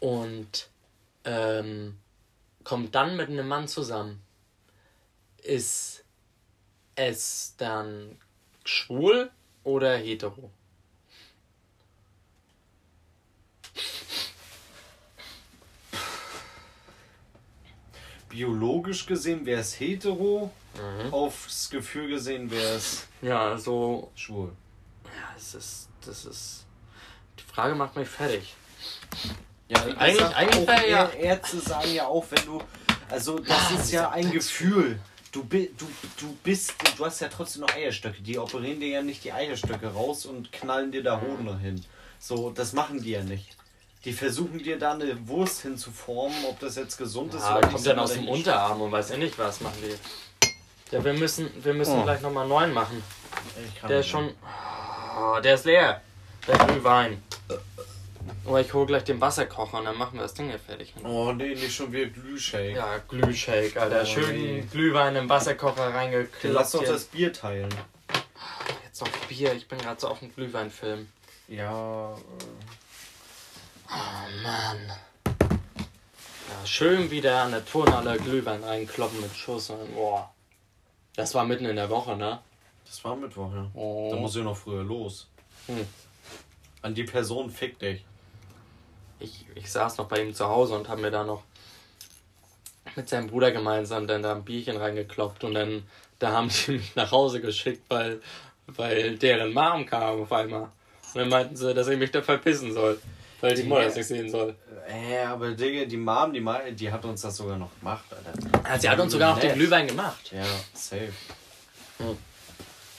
und 0.00 0.68
ähm, 1.24 1.96
kommt 2.64 2.94
dann 2.96 3.16
mit 3.16 3.28
einem 3.28 3.46
Mann 3.46 3.68
zusammen, 3.68 4.20
ist 5.42 6.04
es 6.96 7.54
dann 7.58 8.18
schwul 8.64 9.30
oder 9.62 9.96
hetero? 9.96 10.50
Biologisch 18.28 19.06
gesehen 19.06 19.46
wäre 19.46 19.60
es 19.60 19.78
hetero, 19.80 20.50
Mhm. 20.74 21.12
aufs 21.12 21.70
Gefühl 21.70 22.08
gesehen 22.08 22.50
wäre 22.50 22.74
es 22.76 23.06
Ja, 23.22 23.50
also, 23.50 24.10
schwul. 24.14 24.52
ja, 25.06 25.34
es 25.36 25.54
ist, 25.54 25.87
das 26.06 26.24
ist, 26.24 26.64
die 27.38 27.42
Frage 27.54 27.74
macht 27.74 27.96
mich 27.96 28.08
fertig. 28.08 28.54
Ja, 29.68 29.82
Eigentlich- 29.98 30.22
eigentlich 30.36 30.66
wäre 30.66 30.90
ja- 30.90 31.08
Ärzte 31.10 31.60
sagen 31.60 31.92
ja 31.92 32.06
auch, 32.06 32.24
wenn 32.30 32.44
du. 32.46 32.62
Also, 33.10 33.38
das 33.38 33.70
ist 33.72 33.92
ja 33.92 34.10
ein 34.10 34.30
Gefühl. 34.30 34.98
Du, 35.32 35.44
bi- 35.44 35.70
du, 35.76 35.86
du 36.18 36.32
bist. 36.42 36.72
Du 36.96 37.04
hast 37.04 37.20
ja 37.20 37.28
trotzdem 37.28 37.62
noch 37.62 37.74
Eierstöcke. 37.74 38.22
Die 38.22 38.38
operieren 38.38 38.80
dir 38.80 38.88
ja 38.88 39.02
nicht 39.02 39.24
die 39.24 39.32
Eierstöcke 39.32 39.88
raus 39.92 40.24
und 40.24 40.50
knallen 40.52 40.90
dir 40.90 41.02
da 41.02 41.20
Hoden 41.20 41.58
hin. 41.58 41.84
So, 42.18 42.50
das 42.50 42.72
machen 42.72 43.02
die 43.02 43.10
ja 43.10 43.22
nicht. 43.22 43.56
Die 44.04 44.12
versuchen 44.14 44.58
dir 44.58 44.78
da 44.78 44.92
eine 44.92 45.28
Wurst 45.28 45.60
hinzuformen, 45.62 46.44
ob 46.46 46.58
das 46.60 46.76
jetzt 46.76 46.96
gesund 46.96 47.34
ist 47.34 47.42
Ja, 47.42 47.58
oder 47.58 47.68
kommt 47.68 47.86
dann 47.86 47.96
ist 47.98 48.02
aus 48.04 48.12
dem. 48.14 48.28
Unterarm 48.28 48.80
und 48.80 48.90
weiß 48.92 49.10
ja 49.10 49.16
nicht 49.18 49.38
was, 49.38 49.60
machen 49.60 49.76
die. 49.82 50.94
Ja, 50.94 51.04
wir 51.04 51.12
müssen, 51.12 51.50
wir 51.62 51.74
müssen 51.74 51.98
Oh. 51.98 52.04
gleich 52.04 52.22
nochmal 52.22 52.44
einen 52.44 52.48
neuen 52.50 52.72
machen. 52.72 53.02
Ich 53.66 53.80
kann 53.80 53.90
Der 53.90 54.00
ist 54.00 54.06
schon, 54.08 54.32
oh, 55.18 55.40
der 55.40 55.54
ist 55.54 55.64
leer. 55.64 56.00
Der 56.46 56.58
Glühwein. 56.58 57.22
Aber 58.44 58.60
ich 58.60 58.72
hole 58.72 58.86
gleich 58.86 59.04
den 59.04 59.20
Wasserkocher 59.20 59.78
und 59.78 59.84
dann 59.84 59.98
machen 59.98 60.14
wir 60.14 60.22
das 60.22 60.34
Ding 60.34 60.48
hier 60.48 60.58
fertig. 60.58 60.94
Oh 61.04 61.32
nee, 61.32 61.54
nicht 61.54 61.74
schon 61.74 61.92
wieder 61.92 62.06
Glühshake. 62.06 62.72
Ja, 62.72 62.98
Glühshake, 63.06 63.80
Alter. 63.80 64.02
Oh, 64.02 64.06
Schön 64.06 64.36
nee. 64.36 64.64
Glühwein 64.70 65.16
im 65.16 65.28
Wasserkocher 65.28 65.94
reingeklopft. 65.94 66.54
Lass 66.54 66.72
doch 66.72 66.84
das 66.84 67.04
Bier 67.04 67.32
teilen. 67.32 67.68
Jetzt 68.84 69.00
noch 69.00 69.08
Bier, 69.28 69.52
ich 69.52 69.68
bin 69.68 69.78
gerade 69.78 70.00
so 70.00 70.08
auf 70.08 70.20
dem 70.20 70.34
Glühweinfilm. 70.34 71.08
Ja. 71.48 72.14
Oh 73.90 74.42
Mann. 74.42 74.92
Ja, 76.48 76.66
schön 76.66 77.10
wieder 77.10 77.42
an 77.42 77.52
der 77.52 77.64
Turnhalle 77.64 78.18
Glühwein 78.18 78.62
reinkloppen 78.64 79.20
mit 79.20 79.34
Schuss. 79.36 79.72
Boah. 79.94 80.32
Das 81.16 81.34
war 81.34 81.44
mitten 81.44 81.64
in 81.64 81.76
der 81.76 81.90
Woche, 81.90 82.16
ne? 82.16 82.40
Das 82.88 83.04
war 83.04 83.16
Mittwoch, 83.16 83.52
ja. 83.54 83.70
Oh. 83.74 84.08
Da 84.10 84.16
muss 84.16 84.34
ich 84.34 84.42
noch 84.42 84.56
früher 84.56 84.82
los. 84.82 85.28
Hm. 85.66 85.86
An 86.82 86.94
die 86.94 87.04
Person 87.04 87.50
fick 87.50 87.78
dich. 87.78 88.04
Ich, 89.20 89.46
ich 89.54 89.70
saß 89.70 89.98
noch 89.98 90.08
bei 90.08 90.22
ihm 90.22 90.32
zu 90.32 90.48
Hause 90.48 90.74
und 90.74 90.88
habe 90.88 91.02
mir 91.02 91.10
da 91.10 91.24
noch 91.24 91.42
mit 92.96 93.08
seinem 93.08 93.28
Bruder 93.28 93.52
gemeinsam 93.52 94.06
dann 94.06 94.22
da 94.22 94.34
ein 94.34 94.44
Bierchen 94.44 94.76
reingekloppt 94.76 95.44
und 95.44 95.54
dann 95.54 95.84
da 96.18 96.32
haben 96.32 96.48
die 96.48 96.72
mich 96.72 96.94
nach 96.96 97.10
Hause 97.10 97.40
geschickt, 97.40 97.82
weil, 97.88 98.20
weil 98.66 99.16
deren 99.16 99.52
Mom 99.52 99.86
kam 99.86 100.22
auf 100.22 100.32
einmal. 100.32 100.62
Und 100.62 101.14
dann 101.14 101.28
meinten 101.28 101.56
sie, 101.56 101.74
dass 101.74 101.88
ich 101.88 101.98
mich 101.98 102.10
da 102.10 102.22
verpissen 102.22 102.72
soll, 102.72 103.00
weil 103.40 103.54
die 103.54 103.62
Mutter 103.62 103.86
es 103.86 103.96
nicht 103.96 104.08
sehen 104.08 104.30
soll. 104.30 104.54
Äh, 104.88 105.18
aber 105.24 105.52
Digga, 105.52 105.84
die 105.84 105.96
Mom, 105.96 106.32
die, 106.32 106.74
die 106.74 106.90
hat 106.90 107.04
uns 107.04 107.22
das 107.22 107.36
sogar 107.36 107.56
noch 107.56 107.70
gemacht, 107.78 108.04
Alter. 108.10 108.68
Ja, 108.68 108.78
sie 108.78 108.88
hat 108.88 108.98
uns 108.98 109.12
sogar 109.12 109.34
noch 109.34 109.40
den. 109.40 109.54
Glühwein 109.54 109.86
gemacht. 109.86 110.32
Ja, 110.32 110.44
safe. 110.74 111.12
Hm. 111.98 112.16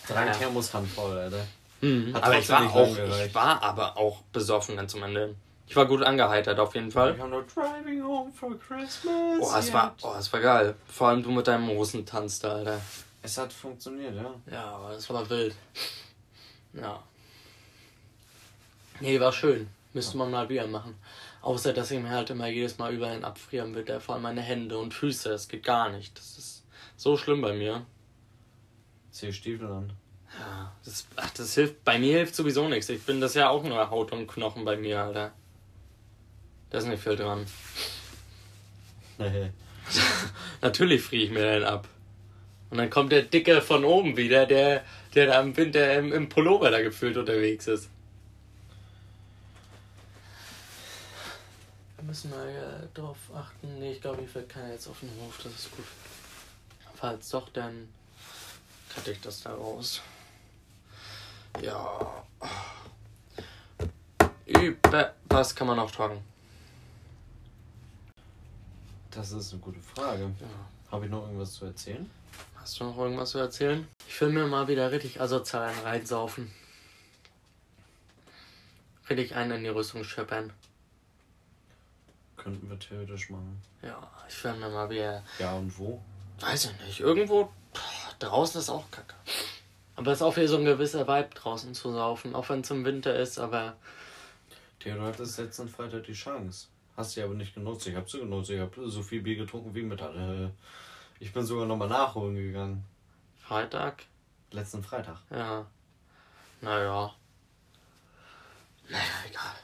Drei 0.10 0.26
Ja. 0.26 0.32
Thermoshandvoll, 0.32 1.17
Alter. 1.17 1.45
Mhm. 1.82 2.15
Aber 2.15 2.38
ich 2.38 2.50
war 2.50 2.76
auch, 2.76 2.98
ich 2.98 3.36
war 3.36 3.63
aber 3.63 3.98
auch 3.98 4.22
besoffen 4.34 4.76
dann 4.76 4.89
zum 4.89 5.04
Ende. 5.04 5.36
Ich 5.67 5.76
war 5.76 5.86
gut 5.86 6.02
angeheitert 6.02 6.60
auf 6.60 6.74
jeden 6.74 6.91
Fall. 6.91 7.13
Driving 7.13 8.04
Home 8.04 8.32
for 8.34 8.58
Christmas. 8.60 9.39
Oh, 9.39 9.56
es 9.56 9.72
war, 9.72 9.95
oh, 10.02 10.15
es 10.17 10.34
war 10.34 10.39
geil. 10.39 10.76
Vor 10.88 11.10
allem 11.10 11.22
du 11.22 11.32
mit 11.32 11.48
deinem 11.48 11.69
Rosentanz 11.69 12.39
da, 12.39 12.54
Alter. 12.54 12.82
Es 13.22 13.38
hat 13.38 13.54
funktioniert, 13.54 14.15
ja. 14.15 14.34
Ja, 14.52 14.65
aber 14.72 14.93
das 14.93 15.08
war 15.10 15.30
wild. 15.30 15.56
Ja. 16.74 17.04
Nee, 19.00 19.19
war 19.19 19.32
schön. 19.32 19.69
Müsste 19.93 20.17
man 20.17 20.32
mal 20.32 20.50
wieder 20.50 20.67
machen. 20.67 20.95
Außer, 21.41 21.72
dass 21.72 21.91
ich 21.91 22.00
mir 22.00 22.10
halt 22.10 22.30
immer 22.32 22.48
jedes 22.48 22.78
Mal 22.78 22.93
überall 22.93 23.24
abfrieren 23.24 23.74
will. 23.76 24.00
Vor 24.00 24.15
allem 24.15 24.24
meine 24.24 24.41
Hände 24.41 24.78
und 24.78 24.93
Füße. 24.93 25.30
Das 25.30 25.48
geht 25.48 25.63
gar 25.63 25.89
nicht. 25.89 26.17
Das 26.17 26.38
ist 26.38 26.63
so 26.98 27.15
schlimm 27.15 27.41
bei 27.41 27.54
mir. 27.54 27.86
Zieh 29.12 29.34
Stiefel 29.34 29.67
an. 29.67 29.93
Ja, 30.38 30.76
das, 30.86 31.08
ach, 31.15 31.32
das 31.32 31.56
hilft. 31.56 31.84
Bei 31.84 31.98
mir 31.98 32.17
hilft 32.17 32.36
sowieso 32.36 32.67
nichts. 32.67 32.89
Ich 32.89 33.04
bin 33.04 33.19
das 33.19 33.34
ja 33.34 33.50
auch 33.50 33.63
nur 33.63 33.89
Haut 33.89 34.12
und 34.12 34.28
Knochen 34.28 34.63
bei 34.65 34.78
mir, 34.78 35.02
Alter. 35.02 35.32
Da 36.69 36.78
ist 36.78 36.88
nicht 36.88 37.02
viel 37.02 37.15
dran. 37.15 37.45
Natürlich 40.62 41.02
friere 41.02 41.24
ich 41.24 41.32
mir 41.32 41.41
den 41.41 41.63
ab. 41.63 41.88
Und 42.69 42.78
dann 42.78 42.89
kommt 42.91 43.12
der 43.12 43.24
Dicke 43.24 43.62
von 43.62 43.84
oben 43.84 44.15
wieder, 44.15 44.45
der, 44.45 44.84
der 45.15 45.26
da 45.26 45.41
im 45.41 45.58
Winter 45.58 45.98
im, 45.98 46.13
im 46.13 46.30
Pullover 46.30 46.69
da 46.69 46.82
gefühlt 46.82 47.17
unterwegs 47.17 47.67
ist. 47.67 47.89
Wir 51.98 52.04
müssen 52.04 52.30
mal 52.30 52.48
äh, 52.48 52.98
drauf 52.98 53.17
achten. 53.34 53.80
Nee, 53.80 53.93
ich 53.93 54.02
glaube, 54.02 54.22
ich 54.24 54.34
werde 54.36 54.48
keiner 54.48 54.72
jetzt 54.72 54.88
auf 54.88 55.00
den 55.00 55.10
Hof. 55.19 55.39
Das 55.43 55.54
ist 55.54 55.72
gut. 55.72 55.86
Falls 56.95 57.30
doch, 57.30 57.50
dann 57.50 57.89
cutte 59.00 59.12
ich 59.12 59.22
das 59.22 59.42
da 59.42 59.54
raus. 59.54 60.02
Ja. 61.62 62.24
Über 64.46 65.14
was 65.30 65.56
kann 65.56 65.68
man 65.68 65.78
noch 65.78 65.92
tragen? 65.92 66.22
Das 69.12 69.32
ist 69.32 69.54
eine 69.54 69.62
gute 69.62 69.80
Frage. 69.80 70.24
Ja. 70.24 70.92
Habe 70.92 71.06
ich 71.06 71.12
noch 71.12 71.24
irgendwas 71.24 71.54
zu 71.54 71.66
erzählen? 71.66 72.10
Hast 72.56 72.80
du 72.80 72.84
noch 72.84 72.98
irgendwas 72.98 73.32
zu 73.32 73.38
erzählen? 73.38 73.88
Ich 74.08 74.20
will 74.20 74.30
mir 74.30 74.48
mal 74.48 74.68
wieder 74.68 74.92
richtig 74.92 75.22
asozial 75.22 75.70
einen 75.70 75.80
reinsaufen. 75.80 76.52
Richtig 79.10 79.36
einen 79.36 79.52
in 79.52 79.64
die 79.64 79.70
Rüstung 79.70 80.04
scheppern. 80.04 80.52
Könnten 82.36 82.70
wir 82.70 82.78
theoretisch 82.80 83.30
machen. 83.30 83.62
Ja, 83.82 84.10
ich 84.28 84.44
will 84.44 84.54
mir 84.56 84.70
mal 84.70 84.90
wieder. 84.90 85.24
Ja, 85.40 85.54
und 85.54 85.78
wo? 85.78 86.02
Weiß 86.40 86.66
ich 86.66 86.86
nicht. 86.86 87.00
Irgendwo 87.00 87.52
draußen 88.19 88.60
ist 88.62 88.69
auch 88.69 88.89
kacke. 88.91 89.15
Aber 89.95 90.12
es 90.12 90.19
ist 90.19 90.21
auch 90.21 90.36
wieder 90.38 90.47
so 90.47 90.58
ein 90.58 90.65
gewisser 90.65 91.08
Vibe 91.08 91.29
draußen 91.36 91.73
zu 91.73 91.91
saufen. 91.91 92.36
Auch 92.36 92.47
wenn 92.49 92.62
es 92.62 92.71
im 92.71 92.86
Winter 92.86 93.15
ist, 93.17 93.38
aber. 93.38 93.75
Theo, 94.79 94.95
du 94.95 95.01
hattest 95.01 95.38
letzten 95.39 95.67
Freitag 95.67 96.03
die 96.05 96.13
Chance. 96.13 96.67
Hast 96.95 97.12
sie 97.12 97.21
aber 97.23 97.34
nicht 97.34 97.53
genutzt. 97.53 97.86
Ich 97.88 97.95
habe 97.95 98.10
sie 98.10 98.19
genutzt. 98.19 98.49
Ich 98.49 98.60
habe 98.60 98.89
so 98.89 99.03
viel 99.03 99.21
Bier 99.21 99.36
getrunken 99.36 99.73
wie 99.75 99.84
Mittag. 99.84 100.15
Äh, 100.15 100.49
Ich 101.19 101.34
bin 101.34 101.45
sogar 101.45 101.65
nochmal 101.65 101.89
nachholen 101.89 102.36
gegangen. 102.36 102.86
Freitag? 103.41 104.03
Letzten 104.51 104.84
Freitag. 104.84 105.17
Ja. 105.29 105.65
Naja. 106.62 107.13
Naja, 108.89 109.03
egal. 109.29 109.55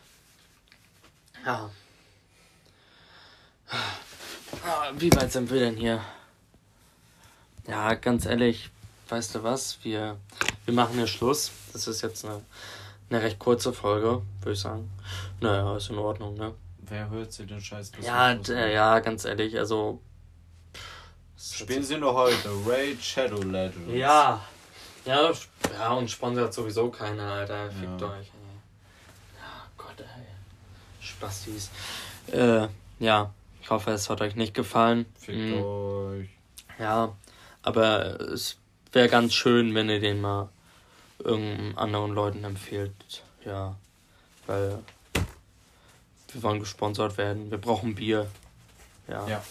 Ja. 1.46 1.70
Ah, 3.72 4.92
Wie 4.96 5.12
weit 5.16 5.32
sind 5.32 5.50
wir 5.50 5.60
denn 5.60 5.76
hier? 5.76 6.02
Ja, 7.68 7.94
ganz 7.96 8.26
ehrlich, 8.26 8.70
weißt 9.10 9.36
du 9.36 9.44
was? 9.44 9.80
Wir, 9.84 10.18
wir 10.66 10.74
machen 10.74 10.96
hier 10.96 11.08
Schluss. 11.08 11.52
Das 11.74 11.88
ist 11.88 12.02
jetzt 12.02 12.26
eine, 12.26 12.42
eine 13.10 13.22
recht 13.22 13.40
kurze 13.40 13.74
Folge, 13.74 14.22
würde 14.42 14.52
ich 14.54 14.60
sagen. 14.60 14.90
Naja, 15.42 15.76
ist 15.78 15.90
in 15.90 15.98
Ordnung, 15.98 16.36
ne? 16.36 16.54
Wer 16.88 17.10
hört 17.10 17.34
sich 17.34 17.48
den 17.48 17.60
Scheiß 17.62 17.92
Ja, 18.02 18.34
d- 18.36 18.54
an? 18.56 18.72
ja, 18.72 19.00
ganz 19.00 19.26
ehrlich, 19.26 19.58
also. 19.58 20.00
Spielen 21.38 21.84
sie 21.84 21.98
noch 21.98 22.14
heute? 22.16 22.50
Raid 22.66 23.02
Shadow 23.04 23.42
Legends. 23.42 23.92
Ja. 23.94 24.42
Ja, 25.06 25.32
ja, 25.78 25.94
und 25.94 26.10
sponsert 26.10 26.54
sowieso 26.54 26.90
keiner, 26.90 27.32
Alter. 27.34 27.70
Fickt 27.72 28.02
Ja. 28.02 28.08
euch, 28.08 28.28
ey. 28.28 29.40
Ja, 29.40 29.68
Gott, 29.78 30.00
ey. 30.00 30.26
Spastis. 31.00 31.70
Äh, 32.32 32.68
ja. 33.00 33.32
Ich 33.62 33.70
hoffe, 33.70 33.92
es 33.92 34.10
hat 34.10 34.22
euch 34.22 34.36
nicht 34.36 34.54
gefallen. 34.54 35.06
Fickt 35.20 35.60
Mm. 35.60 35.64
euch. 35.64 36.30
Ja, 36.80 37.14
aber 37.66 38.20
es 38.22 38.58
wäre 38.92 39.10
ganz 39.10 39.34
schön, 39.34 39.74
wenn 39.76 39.90
ihr 39.90 40.00
den 40.00 40.22
mal 40.22 40.50
irgendeinen 41.20 41.78
anderen 41.78 42.14
Leuten 42.14 42.44
empfehlt. 42.44 42.94
Ja, 43.44 43.76
weil 44.48 44.80
wir 46.32 46.44
wollen 46.44 46.60
gesponsert 46.60 47.18
werden. 47.18 47.52
Wir 47.52 47.58
brauchen 47.58 47.96
Bier. 47.96 48.28
Ja. 49.08 49.28
Ja. 49.28 49.44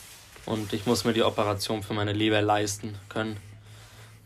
Und 0.47 0.73
ich 0.73 0.85
muss 0.87 1.05
mir 1.05 1.13
die 1.13 1.23
Operation 1.23 1.83
für 1.83 1.95
meine 1.95 2.13
Leber 2.13 2.43
leisten 2.43 2.95
können. 3.09 3.39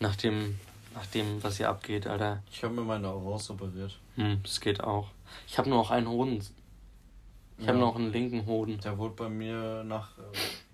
Nach 0.00 0.16
dem, 0.16 0.58
nach 0.94 1.06
dem 1.06 1.42
was 1.42 1.56
hier 1.58 1.68
abgeht, 1.68 2.06
Alter. 2.06 2.42
Ich 2.50 2.62
habe 2.64 2.74
mir 2.74 2.82
meine 2.82 3.08
auch 3.08 3.24
rausoperiert. 3.24 3.96
Hm, 4.16 4.40
das 4.42 4.60
geht 4.60 4.82
auch. 4.82 5.08
Ich 5.46 5.58
habe 5.58 5.68
nur 5.68 5.78
noch 5.78 5.90
einen 5.90 6.08
Hoden. 6.08 6.44
Ich 7.58 7.66
habe 7.68 7.78
Ja. 7.78 7.84
noch 7.84 7.96
einen 7.96 8.12
linken 8.12 8.46
Hoden. 8.46 8.80
Der 8.80 8.96
wurde 8.98 9.14
bei 9.14 9.28
mir 9.28 9.82
nach 9.84 10.08
äh, 10.18 10.22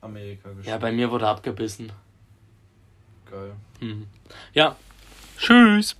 Amerika 0.03 0.51
geschickt. 0.51 0.67
Ja, 0.69 0.79
bei 0.79 0.93
mir 0.93 1.11
wurde 1.11 1.27
abgebissen. 1.29 1.93
Geil. 3.35 3.57
Hm. 3.81 4.07
Ja. 4.53 4.77
Tschüss. 5.37 5.97